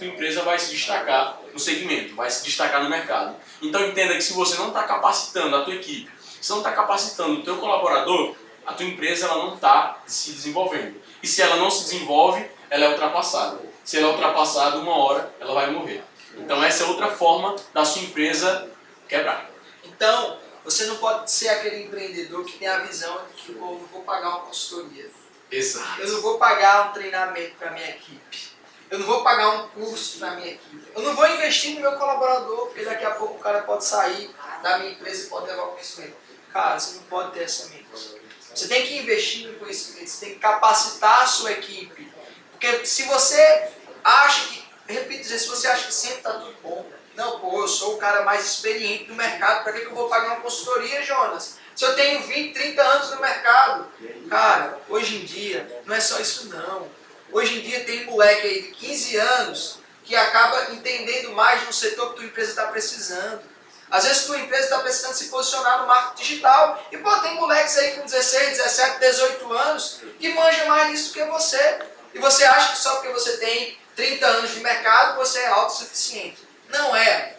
tua 0.00 0.08
empresa 0.08 0.42
vai 0.42 0.58
se 0.58 0.70
destacar 0.70 1.38
no 1.52 1.58
segmento, 1.58 2.14
vai 2.14 2.30
se 2.30 2.42
destacar 2.42 2.82
no 2.82 2.88
mercado. 2.88 3.36
Então 3.60 3.86
entenda 3.86 4.14
que 4.14 4.22
se 4.22 4.32
você 4.32 4.56
não 4.56 4.68
está 4.68 4.84
capacitando 4.84 5.54
a 5.54 5.62
tua 5.62 5.74
equipe, 5.74 6.10
se 6.40 6.50
não 6.50 6.58
está 6.58 6.72
capacitando 6.72 7.40
o 7.40 7.42
teu 7.42 7.58
colaborador, 7.58 8.34
a 8.66 8.72
tua 8.72 8.86
empresa 8.86 9.26
ela 9.26 9.44
não 9.44 9.54
está 9.54 10.00
se 10.06 10.32
desenvolvendo. 10.32 10.96
E 11.22 11.26
se 11.26 11.42
ela 11.42 11.56
não 11.56 11.70
se 11.70 11.84
desenvolve, 11.84 12.44
ela 12.70 12.86
é 12.86 12.88
ultrapassada. 12.88 13.60
Se 13.84 13.98
ela 13.98 14.08
é 14.08 14.10
ultrapassada, 14.12 14.78
uma 14.78 14.96
hora 14.96 15.34
ela 15.38 15.52
vai 15.52 15.70
morrer. 15.70 16.02
Então 16.36 16.62
essa 16.62 16.84
é 16.84 16.86
outra 16.86 17.08
forma 17.08 17.56
da 17.72 17.84
sua 17.84 18.02
empresa 18.02 18.70
quebrar. 19.08 19.50
Então, 19.84 20.38
você 20.64 20.86
não 20.86 20.96
pode 20.96 21.30
ser 21.30 21.48
aquele 21.48 21.84
empreendedor 21.84 22.44
que 22.44 22.58
tem 22.58 22.68
a 22.68 22.78
visão 22.78 23.20
de 23.36 23.42
que 23.42 23.52
eu 23.52 23.60
não 23.60 23.86
vou 23.86 24.02
pagar 24.02 24.28
uma 24.28 24.40
consultoria. 24.40 25.10
Exato. 25.50 26.00
Eu 26.00 26.12
não 26.12 26.20
vou 26.20 26.38
pagar 26.38 26.90
um 26.90 26.92
treinamento 26.92 27.56
para 27.56 27.72
minha 27.72 27.90
equipe. 27.90 28.50
Eu 28.90 28.98
não 28.98 29.06
vou 29.06 29.22
pagar 29.22 29.50
um 29.50 29.68
curso 29.68 30.18
para 30.18 30.32
minha 30.32 30.52
equipe. 30.52 30.92
Eu 30.94 31.02
não 31.02 31.14
vou 31.14 31.26
investir 31.28 31.74
no 31.74 31.80
meu 31.80 31.92
colaborador, 31.92 32.66
porque 32.66 32.84
daqui 32.84 33.04
a 33.04 33.12
pouco 33.12 33.34
o 33.34 33.38
cara 33.38 33.62
pode 33.62 33.84
sair 33.84 34.30
da 34.62 34.78
minha 34.78 34.92
empresa 34.92 35.26
e 35.26 35.30
pode 35.30 35.46
levar 35.46 35.62
o 35.62 35.68
conhecimento. 35.68 36.16
Cara, 36.52 36.78
você 36.78 36.96
não 36.96 37.02
pode 37.04 37.32
ter 37.32 37.44
essa 37.44 37.68
mente. 37.68 37.86
Você 38.52 38.66
tem 38.66 38.84
que 38.84 38.98
investir 38.98 39.46
no 39.46 39.58
conhecimento, 39.58 40.08
você 40.08 40.26
tem 40.26 40.34
que 40.34 40.40
capacitar 40.40 41.22
a 41.22 41.26
sua 41.26 41.52
equipe. 41.52 42.12
Porque 42.50 42.84
se 42.84 43.04
você 43.04 43.70
acha 44.02 44.48
que, 44.48 44.59
repito, 44.92 45.26
se 45.26 45.46
você 45.46 45.66
acha 45.68 45.86
que 45.86 45.94
sempre 45.94 46.18
está 46.18 46.32
tudo 46.32 46.54
bom, 46.62 46.86
não, 47.14 47.40
pô, 47.40 47.60
eu 47.60 47.68
sou 47.68 47.94
o 47.94 47.98
cara 47.98 48.22
mais 48.22 48.46
experiente 48.46 49.04
do 49.04 49.14
mercado, 49.14 49.62
para 49.62 49.72
que, 49.72 49.84
eu 49.84 49.94
vou 49.94 50.08
pagar 50.08 50.28
uma 50.28 50.40
consultoria, 50.40 51.02
Jonas? 51.02 51.58
Se 51.74 51.84
eu 51.84 51.94
tenho 51.94 52.22
20, 52.22 52.54
30 52.54 52.82
anos 52.82 53.10
no 53.10 53.20
mercado. 53.20 53.88
Cara, 54.28 54.78
hoje 54.88 55.16
em 55.16 55.24
dia, 55.24 55.82
não 55.86 55.94
é 55.94 56.00
só 56.00 56.18
isso 56.18 56.48
não. 56.48 56.88
Hoje 57.32 57.58
em 57.58 57.62
dia 57.62 57.84
tem 57.84 58.04
moleque 58.06 58.46
aí 58.46 58.62
de 58.62 58.68
15 58.72 59.16
anos 59.16 59.78
que 60.04 60.16
acaba 60.16 60.72
entendendo 60.72 61.32
mais 61.32 61.64
no 61.64 61.72
setor 61.72 62.10
que 62.10 62.16
tua 62.16 62.24
empresa 62.24 62.50
está 62.50 62.66
precisando. 62.66 63.42
Às 63.90 64.04
vezes 64.04 64.24
tua 64.24 64.38
empresa 64.38 64.64
está 64.64 64.78
precisando 64.80 65.14
se 65.14 65.28
posicionar 65.28 65.80
no 65.80 65.86
marketing 65.86 66.22
digital. 66.22 66.86
E 66.92 66.98
pô, 66.98 67.16
tem 67.18 67.34
moleques 67.34 67.76
aí 67.78 67.92
com 67.92 68.04
16, 68.04 68.58
17, 68.58 69.00
18 69.00 69.52
anos 69.52 70.00
que 70.18 70.32
manjam 70.32 70.66
mais 70.68 70.90
nisso 70.90 71.12
que 71.12 71.24
você. 71.24 71.78
E 72.12 72.18
você 72.18 72.44
acha 72.44 72.72
que 72.72 72.78
só 72.78 72.96
porque 72.96 73.12
você 73.12 73.36
tem 73.38 73.79
30 73.96 74.26
anos 74.26 74.54
de 74.54 74.60
mercado 74.60 75.16
você 75.16 75.38
é 75.40 75.48
autossuficiente. 75.48 76.38
Não 76.68 76.94
é. 76.94 77.36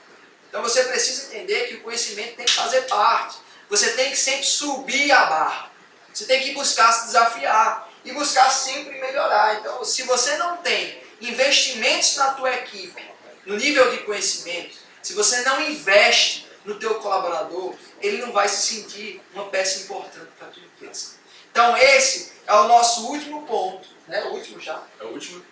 Então 0.49 0.61
você 0.61 0.83
precisa 0.83 1.27
entender 1.27 1.67
que 1.67 1.75
o 1.75 1.81
conhecimento 1.81 2.35
tem 2.35 2.45
que 2.45 2.53
fazer 2.53 2.81
parte. 2.81 3.37
Você 3.69 3.93
tem 3.93 4.11
que 4.11 4.17
sempre 4.17 4.45
subir 4.45 5.11
a 5.11 5.25
barra. 5.25 5.71
Você 6.13 6.25
tem 6.25 6.41
que 6.41 6.51
buscar 6.51 6.91
se 6.91 7.05
desafiar 7.07 7.89
e 8.03 8.11
buscar 8.11 8.49
sempre 8.49 8.99
melhorar. 8.99 9.55
Então, 9.55 9.83
se 9.85 10.03
você 10.03 10.35
não 10.37 10.57
tem 10.57 11.01
investimentos 11.21 12.17
na 12.17 12.33
tua 12.33 12.53
equipe, 12.53 13.01
no 13.45 13.55
nível 13.55 13.91
de 13.91 13.99
conhecimento, 13.99 14.77
se 15.01 15.13
você 15.13 15.41
não 15.41 15.61
investe 15.61 16.47
no 16.65 16.77
teu 16.79 16.95
colaborador, 16.95 17.73
ele 18.01 18.17
não 18.17 18.31
vai 18.31 18.49
se 18.49 18.75
sentir 18.75 19.21
uma 19.33 19.45
peça 19.45 19.83
importante 19.83 20.27
para 20.37 20.47
a 20.47 20.51
tua 20.51 20.63
empresa. 20.63 21.13
Então, 21.51 21.75
esse 21.77 22.33
é 22.45 22.53
o 22.53 22.67
nosso 22.67 23.07
último 23.07 23.45
ponto. 23.47 23.87
Né? 24.07 24.21
O 24.25 24.33
último 24.33 24.59
já? 24.59 24.83
É 24.99 25.03
o 25.03 25.09
último? 25.09 25.43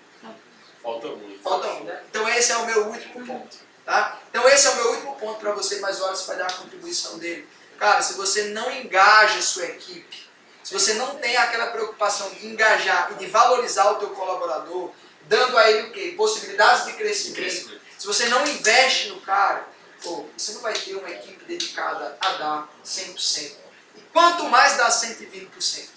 Falta 0.82 1.08
um. 1.08 1.40
Falta 1.44 1.68
um, 1.68 1.84
né? 1.84 2.04
Então, 2.10 2.28
esse 2.30 2.52
é 2.52 2.58
o 2.58 2.66
meu 2.66 2.88
último 2.88 3.26
ponto. 3.26 3.58
Tá? 3.86 4.20
Então, 4.30 4.48
esse 4.48 4.68
é 4.68 4.70
o 4.70 4.76
meu 4.76 4.92
último 4.92 5.16
ponto 5.16 5.40
para 5.40 5.52
você, 5.52 5.80
mas 5.80 6.02
olha, 6.02 6.16
você 6.16 6.28
vai 6.28 6.38
dar 6.38 6.48
a 6.48 6.54
contribuição 6.54 7.18
dele. 7.18 7.48
Cara, 7.78 8.02
se 8.02 8.14
você 8.14 8.44
não 8.50 8.70
engaja 8.72 9.40
a 9.40 9.42
sua 9.42 9.66
equipe, 9.66 10.30
se 10.64 10.74
você 10.74 10.94
não 10.94 11.16
tem 11.16 11.36
aquela 11.38 11.68
preocupação 11.68 12.30
de 12.32 12.46
engajar 12.46 13.12
e 13.14 13.16
de 13.16 13.26
valorizar 13.26 13.90
o 13.92 13.96
teu 13.96 14.10
colaborador, 14.10 14.92
dando 15.24 15.58
a 15.58 15.70
ele 15.70 15.88
o 15.88 15.92
quê? 15.92 16.14
Possibilidades 16.16 16.86
de 16.86 16.94
crescimento. 16.94 17.80
Se 17.98 18.06
você 18.06 18.28
não 18.28 18.46
investe 18.46 19.10
no 19.10 19.20
cara, 19.22 19.68
pô, 20.04 20.26
você 20.38 20.52
não 20.54 20.62
vai 20.62 20.74
ter 20.74 20.96
uma 20.96 21.10
equipe 21.10 21.44
dedicada 21.46 22.18
a 22.22 22.32
dar 22.34 22.70
100%. 22.86 23.54
E 23.96 24.02
quanto 24.14 24.44
mais 24.44 24.78
dá 24.78 24.90
120%, 24.90 25.90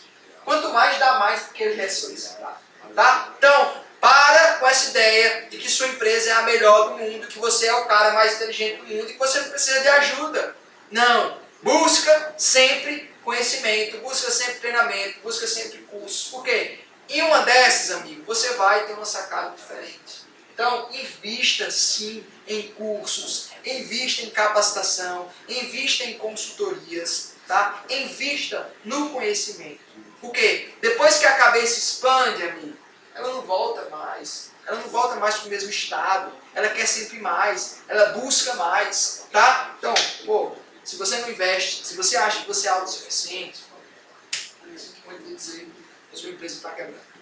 quanto 0.44 0.70
mais 0.70 0.98
dá 0.98 1.18
mais 1.18 1.42
do 1.42 1.52
que 1.52 1.62
ele 1.62 1.74
recebe. 1.74 2.20
Tá? 2.94 3.34
Então, 3.36 3.82
para 4.00 4.56
com 4.58 4.66
essa 4.66 4.90
ideia 4.90 5.48
de 5.48 5.58
que 5.58 5.70
sua 5.70 5.86
empresa 5.86 6.21
é 6.32 6.36
a 6.36 6.42
melhor 6.42 6.90
do 6.90 6.98
mundo, 6.98 7.26
que 7.26 7.38
você 7.38 7.66
é 7.66 7.74
o 7.74 7.86
cara 7.86 8.12
mais 8.12 8.34
inteligente 8.34 8.78
do 8.78 8.86
mundo 8.86 9.10
e 9.10 9.12
que 9.12 9.18
você 9.18 9.40
não 9.40 9.50
precisa 9.50 9.80
de 9.80 9.88
ajuda. 9.88 10.56
Não. 10.90 11.40
Busca 11.62 12.34
sempre 12.36 13.12
conhecimento, 13.22 13.98
busca 13.98 14.30
sempre 14.30 14.54
treinamento, 14.54 15.20
busca 15.22 15.46
sempre 15.46 15.78
cursos. 15.82 16.28
Por 16.30 16.42
quê? 16.42 16.80
Em 17.08 17.22
uma 17.22 17.40
dessas, 17.40 17.96
amigo, 17.96 18.24
você 18.24 18.54
vai 18.54 18.86
ter 18.86 18.94
uma 18.94 19.04
sacada 19.04 19.54
diferente. 19.54 20.22
Então, 20.54 20.88
invista 20.92 21.70
sim 21.70 22.24
em 22.46 22.68
cursos, 22.72 23.50
invista 23.64 24.22
em 24.22 24.30
capacitação, 24.30 25.30
invista 25.48 26.04
em 26.04 26.18
consultorias, 26.18 27.34
tá? 27.46 27.84
Invista 27.88 28.70
no 28.84 29.10
conhecimento. 29.10 29.80
Por 30.20 30.32
quê? 30.32 30.70
Depois 30.80 31.18
que 31.18 31.26
a 31.26 31.36
cabeça 31.36 31.78
expande, 31.78 32.42
amigo, 32.42 32.76
ela 33.14 33.28
não 33.28 33.42
volta 33.42 33.88
mais. 33.88 34.51
Ela 34.66 34.78
não 34.80 34.88
volta 34.88 35.16
mais 35.16 35.36
para 35.36 35.46
o 35.46 35.50
mesmo 35.50 35.70
estado. 35.70 36.32
Ela 36.54 36.68
quer 36.68 36.86
sempre 36.86 37.18
mais. 37.20 37.82
Ela 37.88 38.18
busca 38.18 38.54
mais, 38.54 39.26
tá? 39.32 39.74
Então, 39.78 39.94
pô, 40.24 40.52
se 40.84 40.96
você 40.96 41.18
não 41.18 41.30
investe, 41.30 41.86
se 41.86 41.96
você 41.96 42.16
acha 42.16 42.42
que 42.42 42.48
você 42.48 42.68
é 42.68 42.70
autossuficiente, 42.70 43.60
pode 45.04 45.24
dizer 45.24 45.68
que 46.10 46.14
a 46.14 46.16
sua 46.16 46.30
empresa 46.30 46.56
está 46.56 46.70
quebrando. 46.70 47.12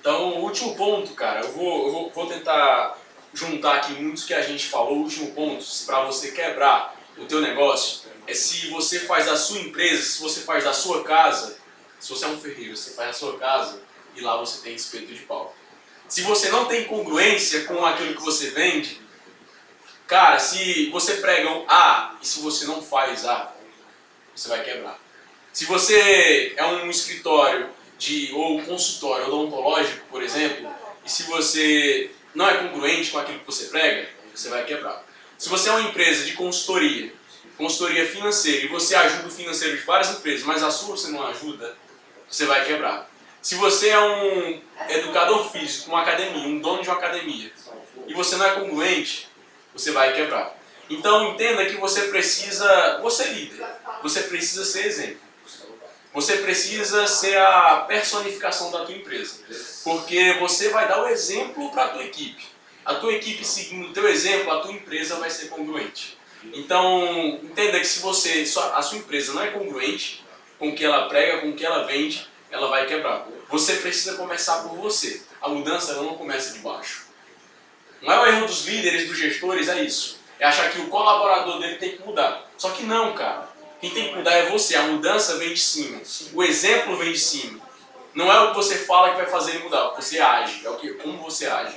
Então, 0.00 0.40
último 0.40 0.76
ponto, 0.76 1.14
cara, 1.14 1.40
eu 1.40 1.52
vou, 1.52 1.86
eu 1.86 1.92
vou, 1.92 2.10
vou 2.10 2.26
tentar 2.26 2.98
juntar 3.32 3.76
aqui 3.76 3.92
muitos 3.94 4.24
que 4.24 4.34
a 4.34 4.42
gente 4.42 4.66
falou. 4.66 4.98
O 4.98 5.02
último 5.02 5.32
ponto, 5.32 5.64
para 5.86 6.04
você 6.04 6.30
quebrar 6.30 6.94
o 7.16 7.24
teu 7.24 7.40
negócio, 7.40 8.08
é 8.26 8.34
se 8.34 8.68
você 8.68 9.00
faz 9.00 9.26
da 9.26 9.36
sua 9.36 9.58
empresa, 9.58 10.02
se 10.02 10.20
você 10.20 10.40
faz 10.40 10.64
da 10.64 10.72
sua 10.72 11.02
casa, 11.04 11.56
se 11.98 12.10
você 12.10 12.24
é 12.24 12.28
um 12.28 12.40
ferreiro, 12.40 12.76
você 12.76 12.90
faz 12.90 13.08
da 13.08 13.12
sua 13.14 13.38
casa 13.38 13.80
e 14.14 14.20
lá 14.20 14.36
você 14.36 14.62
tem 14.62 14.74
espeto 14.74 15.12
de 15.12 15.20
pau. 15.20 15.54
Se 16.14 16.22
você 16.22 16.48
não 16.48 16.66
tem 16.66 16.84
congruência 16.84 17.64
com 17.64 17.84
aquilo 17.84 18.14
que 18.14 18.22
você 18.22 18.50
vende, 18.50 19.02
Cara, 20.06 20.38
se 20.38 20.90
você 20.90 21.14
prega 21.14 21.50
um 21.50 21.64
A 21.66 22.16
e 22.22 22.26
se 22.26 22.40
você 22.40 22.66
não 22.66 22.82
faz 22.82 23.24
A, 23.24 23.52
você 24.34 24.48
vai 24.48 24.62
quebrar. 24.62 24.98
Se 25.52 25.64
você 25.64 26.54
é 26.56 26.64
um 26.66 26.90
escritório 26.90 27.70
de 27.98 28.30
ou 28.32 28.62
consultório 28.62 29.26
odontológico, 29.26 30.06
por 30.10 30.22
exemplo, 30.22 30.70
e 31.04 31.10
se 31.10 31.22
você 31.24 32.10
não 32.34 32.48
é 32.48 32.58
congruente 32.58 33.10
com 33.10 33.18
aquilo 33.18 33.40
que 33.40 33.46
você 33.46 33.66
prega, 33.66 34.08
você 34.34 34.48
vai 34.50 34.64
quebrar. 34.64 35.04
Se 35.38 35.48
você 35.48 35.68
é 35.68 35.72
uma 35.72 35.88
empresa 35.88 36.24
de 36.24 36.34
consultoria, 36.34 37.12
consultoria 37.56 38.06
financeira, 38.06 38.66
e 38.66 38.68
você 38.68 38.94
ajuda 38.94 39.28
o 39.28 39.30
financeiro 39.30 39.76
de 39.76 39.84
várias 39.84 40.10
empresas, 40.10 40.44
mas 40.44 40.62
a 40.62 40.70
sua 40.70 40.96
você 40.96 41.08
não 41.08 41.26
ajuda, 41.26 41.76
você 42.28 42.44
vai 42.44 42.64
quebrar. 42.66 43.10
Se 43.44 43.56
você 43.56 43.90
é 43.90 44.00
um 44.00 44.58
educador 44.88 45.50
físico, 45.50 45.90
uma 45.90 46.00
academia, 46.00 46.48
um 46.48 46.60
dono 46.60 46.82
de 46.82 46.88
uma 46.88 46.96
academia, 46.96 47.52
e 48.06 48.14
você 48.14 48.36
não 48.36 48.46
é 48.46 48.52
congruente, 48.52 49.28
você 49.74 49.90
vai 49.90 50.14
quebrar. 50.14 50.58
Então 50.88 51.28
entenda 51.28 51.66
que 51.66 51.76
você 51.76 52.08
precisa, 52.08 53.00
você 53.02 53.24
é 53.24 53.28
líder, 53.28 53.66
você 54.02 54.22
precisa 54.22 54.64
ser 54.64 54.86
exemplo. 54.86 55.20
Você 56.14 56.38
precisa 56.38 57.06
ser 57.06 57.36
a 57.36 57.84
personificação 57.86 58.70
da 58.70 58.86
tua 58.86 58.94
empresa, 58.94 59.40
porque 59.84 60.38
você 60.40 60.70
vai 60.70 60.88
dar 60.88 61.02
o 61.02 61.08
exemplo 61.08 61.70
para 61.70 61.84
a 61.84 61.88
tua 61.88 62.02
equipe. 62.02 62.46
A 62.82 62.94
tua 62.94 63.12
equipe 63.12 63.44
seguindo 63.44 63.90
o 63.90 63.92
teu 63.92 64.08
exemplo, 64.08 64.50
a 64.52 64.60
tua 64.60 64.72
empresa 64.72 65.16
vai 65.16 65.28
ser 65.28 65.48
congruente. 65.48 66.16
Então 66.54 67.38
entenda 67.42 67.78
que 67.78 67.86
se 67.86 68.00
você, 68.00 68.42
a 68.72 68.80
sua 68.80 68.96
empresa 68.96 69.34
não 69.34 69.42
é 69.42 69.48
congruente 69.48 70.24
com 70.58 70.70
o 70.70 70.74
que 70.74 70.82
ela 70.82 71.10
prega, 71.10 71.42
com 71.42 71.50
o 71.50 71.54
que 71.54 71.66
ela 71.66 71.84
vende, 71.84 72.32
ela 72.54 72.68
vai 72.68 72.86
quebrar. 72.86 73.26
Você 73.48 73.74
precisa 73.76 74.14
começar 74.14 74.62
por 74.62 74.76
você. 74.76 75.20
A 75.42 75.48
mudança 75.48 75.94
não 75.94 76.14
começa 76.14 76.52
de 76.52 76.60
baixo. 76.60 77.06
É 78.00 78.16
o 78.16 78.26
erro 78.26 78.46
dos 78.46 78.64
líderes, 78.64 79.08
dos 79.08 79.18
gestores, 79.18 79.68
é 79.68 79.82
isso. 79.82 80.20
É 80.38 80.46
achar 80.46 80.70
que 80.70 80.80
o 80.80 80.88
colaborador 80.88 81.58
dele 81.58 81.78
tem 81.78 81.96
que 81.96 82.02
mudar. 82.04 82.48
Só 82.56 82.70
que 82.70 82.84
não, 82.84 83.12
cara. 83.12 83.48
Quem 83.80 83.90
tem 83.90 84.08
que 84.10 84.16
mudar 84.16 84.32
é 84.32 84.46
você. 84.46 84.76
A 84.76 84.82
mudança 84.82 85.36
vem 85.36 85.52
de 85.52 85.60
cima. 85.60 86.00
O 86.32 86.44
exemplo 86.44 86.96
vem 86.96 87.10
de 87.10 87.18
cima. 87.18 87.60
Não 88.14 88.30
é 88.32 88.40
o 88.40 88.50
que 88.50 88.56
você 88.56 88.76
fala 88.76 89.10
que 89.10 89.16
vai 89.16 89.26
fazer 89.26 89.56
ele 89.56 89.64
mudar. 89.64 89.88
Você 89.96 90.20
age. 90.20 90.64
É 90.64 90.70
o 90.70 90.76
que, 90.76 90.94
como 90.94 91.18
você 91.18 91.46
age. 91.46 91.76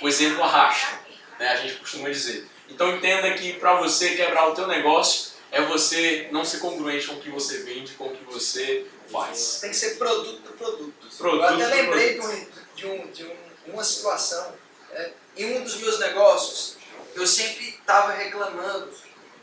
O 0.00 0.08
exemplo 0.08 0.42
arrasta. 0.42 1.00
Né? 1.38 1.48
A 1.48 1.56
gente 1.56 1.74
costuma 1.74 2.08
dizer. 2.08 2.48
Então 2.70 2.96
entenda 2.96 3.30
que 3.34 3.52
para 3.54 3.74
você 3.74 4.14
quebrar 4.14 4.48
o 4.48 4.54
teu 4.54 4.66
negócio 4.66 5.34
é 5.52 5.60
você 5.60 6.28
não 6.32 6.44
ser 6.44 6.58
congruente 6.58 7.06
com 7.06 7.14
o 7.14 7.20
que 7.20 7.30
você 7.30 7.58
vende, 7.58 7.92
com 7.92 8.06
o 8.06 8.10
que 8.10 8.24
você 8.24 8.86
faz. 9.08 9.60
Tem 9.60 9.70
que 9.70 9.76
ser 9.76 9.96
produto 9.96 10.40
do 10.40 10.52
produto. 10.52 11.16
produto 11.16 11.42
Eu 11.42 11.44
até 11.44 11.66
lembrei 11.66 12.14
de, 12.14 12.26
um, 12.26 12.46
de, 12.74 12.86
um, 12.86 13.10
de 13.10 13.24
um, 13.24 13.36
uma 13.68 13.84
situação. 13.84 14.54
É, 14.90 15.12
em 15.36 15.56
um 15.56 15.64
dos 15.64 15.76
meus 15.76 15.98
negócios, 15.98 16.76
eu 17.14 17.26
sempre 17.26 17.68
estava 17.70 18.12
reclamando 18.12 18.92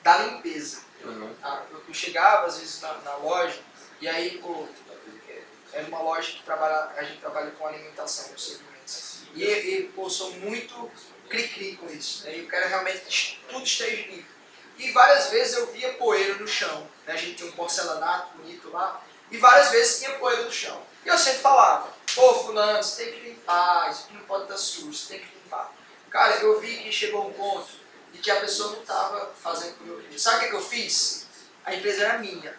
da 0.03 0.17
limpeza. 0.17 0.81
Uhum. 1.03 1.33
Ah, 1.41 1.63
eu 1.71 1.93
chegava 1.93 2.47
às 2.47 2.57
vezes 2.57 2.81
na, 2.81 2.93
na, 2.99 3.15
loja 3.15 3.59
e 3.99 4.07
aí, 4.07 4.37
pô, 4.37 4.67
era 5.73 5.87
uma 5.87 6.01
loja 6.01 6.31
que 6.31 6.43
trabalha, 6.43 6.91
a 6.95 7.03
gente 7.03 7.19
trabalha 7.19 7.51
com 7.51 7.67
alimentação, 7.67 8.29
com 8.29 8.37
segmentos. 8.37 9.21
E, 9.35 9.43
e 9.43 9.83
pô, 9.95 10.09
sou 10.09 10.31
muito 10.33 10.91
cri-cri 11.29 11.77
com 11.77 11.87
isso. 11.87 12.25
Né? 12.25 12.39
Eu 12.39 12.47
quero 12.47 12.67
realmente 12.67 13.01
que 13.01 13.39
tudo 13.49 13.63
esteja 13.63 14.07
limpo. 14.07 14.29
E 14.77 14.91
várias 14.91 15.29
vezes 15.29 15.55
eu 15.55 15.71
via 15.71 15.93
poeira 15.93 16.35
no 16.35 16.47
chão. 16.47 16.87
Né? 17.05 17.13
A 17.13 17.17
gente 17.17 17.35
tinha 17.35 17.49
um 17.49 17.53
porcelanato 17.53 18.37
bonito 18.37 18.69
lá. 18.69 19.03
E 19.31 19.37
várias 19.37 19.71
vezes 19.71 19.99
tinha 19.99 20.17
poeira 20.17 20.43
no 20.43 20.51
chão. 20.51 20.81
E 21.05 21.07
eu 21.07 21.17
sempre 21.17 21.39
falava, 21.39 21.91
pô, 22.13 22.33
fulano, 22.43 22.83
você 22.83 23.05
tem 23.05 23.13
que 23.13 23.29
limpar, 23.29 23.89
isso 23.89 24.03
aqui 24.05 24.13
não 24.13 24.23
pode 24.23 24.43
estar 24.43 24.57
sujo, 24.57 24.93
você 24.93 25.13
tem 25.13 25.25
que 25.25 25.33
limpar. 25.35 25.71
Cara, 26.09 26.35
eu 26.35 26.59
vi 26.59 26.77
que 26.77 26.91
chegou 26.91 27.27
um 27.27 27.33
ponto 27.33 27.69
de 28.11 28.19
que 28.19 28.29
a 28.29 28.41
pessoa 28.41 28.73
não 28.73 28.81
estava 28.81 29.33
fazendo 29.41 29.77
como 29.77 29.93
eu 29.93 30.01
queria. 30.01 30.19
Sabe 30.19 30.37
o 30.37 30.39
que, 30.41 30.49
que 30.49 30.55
eu 30.55 30.61
fiz? 30.61 31.25
A 31.65 31.73
empresa 31.73 32.03
era 32.03 32.19
minha. 32.19 32.55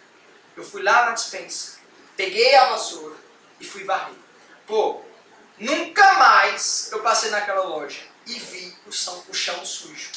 Eu 0.57 0.65
fui 0.65 0.83
lá 0.83 1.07
na 1.07 1.13
dispensa, 1.13 1.79
peguei 2.17 2.55
a 2.55 2.71
vassoura 2.71 3.17
e 3.61 3.65
fui 3.65 3.85
varrer. 3.85 4.15
Pô, 4.67 5.03
nunca 5.59 6.15
mais 6.15 6.91
eu 6.93 7.03
passei 7.03 7.31
naquela 7.31 7.65
loja 7.65 8.03
e 8.27 8.39
vi 8.39 8.77
o 8.87 8.93
chão, 8.93 9.23
o 9.29 9.35
chão 9.35 9.65
sujo. 9.65 10.11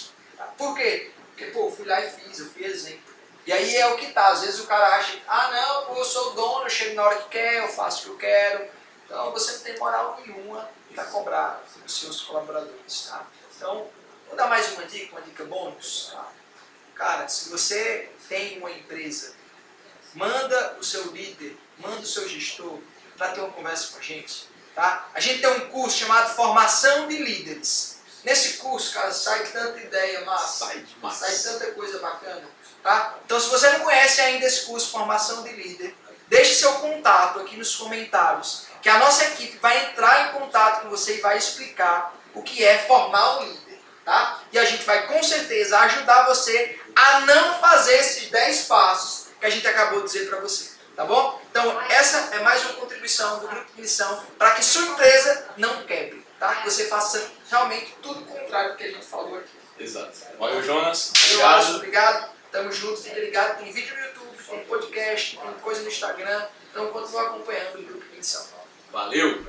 Por 0.57 0.75
quê? 0.75 1.11
Porque, 1.27 1.51
pô, 1.51 1.67
eu 1.67 1.71
fui 1.71 1.85
lá 1.85 2.01
e 2.01 2.09
fiz, 2.09 2.39
eu 2.39 2.49
fui 2.49 2.65
exemplo. 2.65 3.14
E 3.45 3.53
aí 3.53 3.75
é 3.75 3.87
o 3.87 3.97
que 3.97 4.11
tá. 4.11 4.27
Às 4.27 4.41
vezes 4.41 4.59
o 4.59 4.67
cara 4.67 4.95
acha, 4.95 5.19
ah 5.27 5.51
não, 5.51 5.85
pô, 5.85 5.99
eu 5.99 6.05
sou 6.05 6.31
o 6.31 6.33
dono, 6.33 6.65
eu 6.65 6.69
chego 6.69 6.95
na 6.95 7.03
hora 7.03 7.17
que 7.17 7.29
quer, 7.29 7.63
eu 7.63 7.67
faço 7.69 7.99
o 7.99 8.03
que 8.03 8.09
eu 8.09 8.17
quero. 8.17 8.67
Então 9.05 9.31
você 9.31 9.51
não 9.53 9.59
tem 9.59 9.77
moral 9.77 10.19
nenhuma 10.25 10.69
para 10.93 11.03
cobrar 11.05 11.63
os 11.85 11.99
seus 11.99 12.21
colaboradores, 12.21 13.07
tá? 13.07 13.25
Então, 13.55 13.87
vou 14.27 14.35
dar 14.35 14.47
mais 14.47 14.71
uma 14.71 14.85
dica, 14.85 15.11
uma 15.11 15.21
dica 15.21 15.43
bônus. 15.43 16.09
Tá? 16.11 16.31
Cara, 16.95 17.27
se 17.27 17.49
você 17.49 18.09
tem 18.27 18.57
uma 18.57 18.71
empresa, 18.71 19.35
manda 20.13 20.77
o 20.79 20.83
seu 20.83 21.11
líder, 21.11 21.57
manda 21.77 22.01
o 22.01 22.05
seu 22.05 22.27
gestor 22.27 22.79
para 23.17 23.29
ter 23.31 23.41
uma 23.41 23.51
conversa 23.51 23.93
com 23.93 23.99
a 23.99 24.01
gente. 24.01 24.47
Tá? 24.73 25.07
A 25.13 25.19
gente 25.19 25.41
tem 25.41 25.49
um 25.49 25.69
curso 25.69 25.97
chamado 25.97 26.35
Formação 26.35 27.07
de 27.07 27.17
Líderes. 27.17 27.99
Nesse 28.23 28.57
curso, 28.57 28.93
cara, 28.93 29.11
sai 29.11 29.45
tanta 29.47 29.79
ideia 29.79 30.25
massa, 30.25 30.65
sai, 30.65 30.85
sai 31.11 31.37
tanta 31.37 31.71
coisa 31.73 31.99
bacana. 31.99 32.43
Tá? 32.85 33.15
Então, 33.25 33.39
se 33.39 33.49
você 33.49 33.67
não 33.69 33.79
conhece 33.79 34.21
ainda 34.21 34.45
esse 34.45 34.67
curso 34.67 34.91
Formação 34.91 35.41
de 35.41 35.51
Líder, 35.53 35.95
deixe 36.27 36.53
seu 36.53 36.71
contato 36.73 37.39
aqui 37.39 37.57
nos 37.57 37.75
comentários, 37.75 38.67
que 38.79 38.87
a 38.87 38.99
nossa 38.99 39.25
equipe 39.25 39.57
vai 39.57 39.87
entrar 39.87 40.29
em 40.29 40.39
contato 40.39 40.83
com 40.83 40.89
você 40.91 41.17
e 41.17 41.19
vai 41.19 41.35
explicar 41.35 42.13
o 42.35 42.43
que 42.43 42.63
é 42.63 42.77
formar 42.77 43.39
um 43.39 43.45
líder. 43.45 43.81
Tá? 44.05 44.39
E 44.51 44.59
a 44.59 44.65
gente 44.65 44.83
vai 44.83 45.07
com 45.07 45.23
certeza 45.23 45.79
ajudar 45.79 46.27
você 46.27 46.79
a 46.95 47.21
não 47.21 47.57
fazer 47.59 47.95
esses 47.95 48.29
10 48.29 48.65
passos 48.65 49.29
que 49.39 49.47
a 49.47 49.49
gente 49.49 49.65
acabou 49.65 50.01
de 50.01 50.05
dizer 50.05 50.29
para 50.29 50.39
você. 50.39 50.75
Tá 50.95 51.05
bom? 51.05 51.41
Então, 51.49 51.81
essa 51.89 52.35
é 52.35 52.39
mais 52.43 52.63
uma 52.65 52.73
contribuição 52.73 53.39
do 53.39 53.47
Grupo 53.47 53.65
de 53.73 53.81
Missão 53.81 54.23
para 54.37 54.51
que 54.51 54.63
sua 54.63 54.83
empresa 54.83 55.47
não 55.57 55.83
quebre 55.87 56.23
tá? 56.39 56.55
Que 56.55 56.69
você 56.69 56.85
faça 56.85 57.31
realmente 57.49 57.95
tudo 58.01 58.21
o 58.21 58.25
contrário 58.25 58.71
do 58.71 58.77
que 58.77 58.83
a 58.83 58.91
gente 58.91 59.05
falou 59.05 59.37
aqui. 59.37 59.49
Exato. 59.79 60.11
Valeu, 60.39 60.63
Jonas. 60.63 61.11
Obrigado. 61.15 61.61
Jonas, 61.61 61.75
obrigado. 61.75 62.34
Tamo 62.55 62.71
junto, 62.71 63.01
fica 63.01 63.19
ligado. 63.19 63.57
Tem 63.57 63.69
vídeo 63.69 63.93
no 63.93 64.01
YouTube, 64.01 64.43
tem 64.49 64.63
podcast, 64.63 65.37
tem 65.37 65.53
coisa 65.55 65.81
no 65.81 65.89
Instagram. 65.89 66.45
Então 66.71 66.87
continua 66.87 67.23
acompanhando 67.23 67.79
o 67.79 67.83
Grupo 67.83 68.05
de 68.05 68.15
Missão. 68.15 68.47
Valeu! 68.93 69.43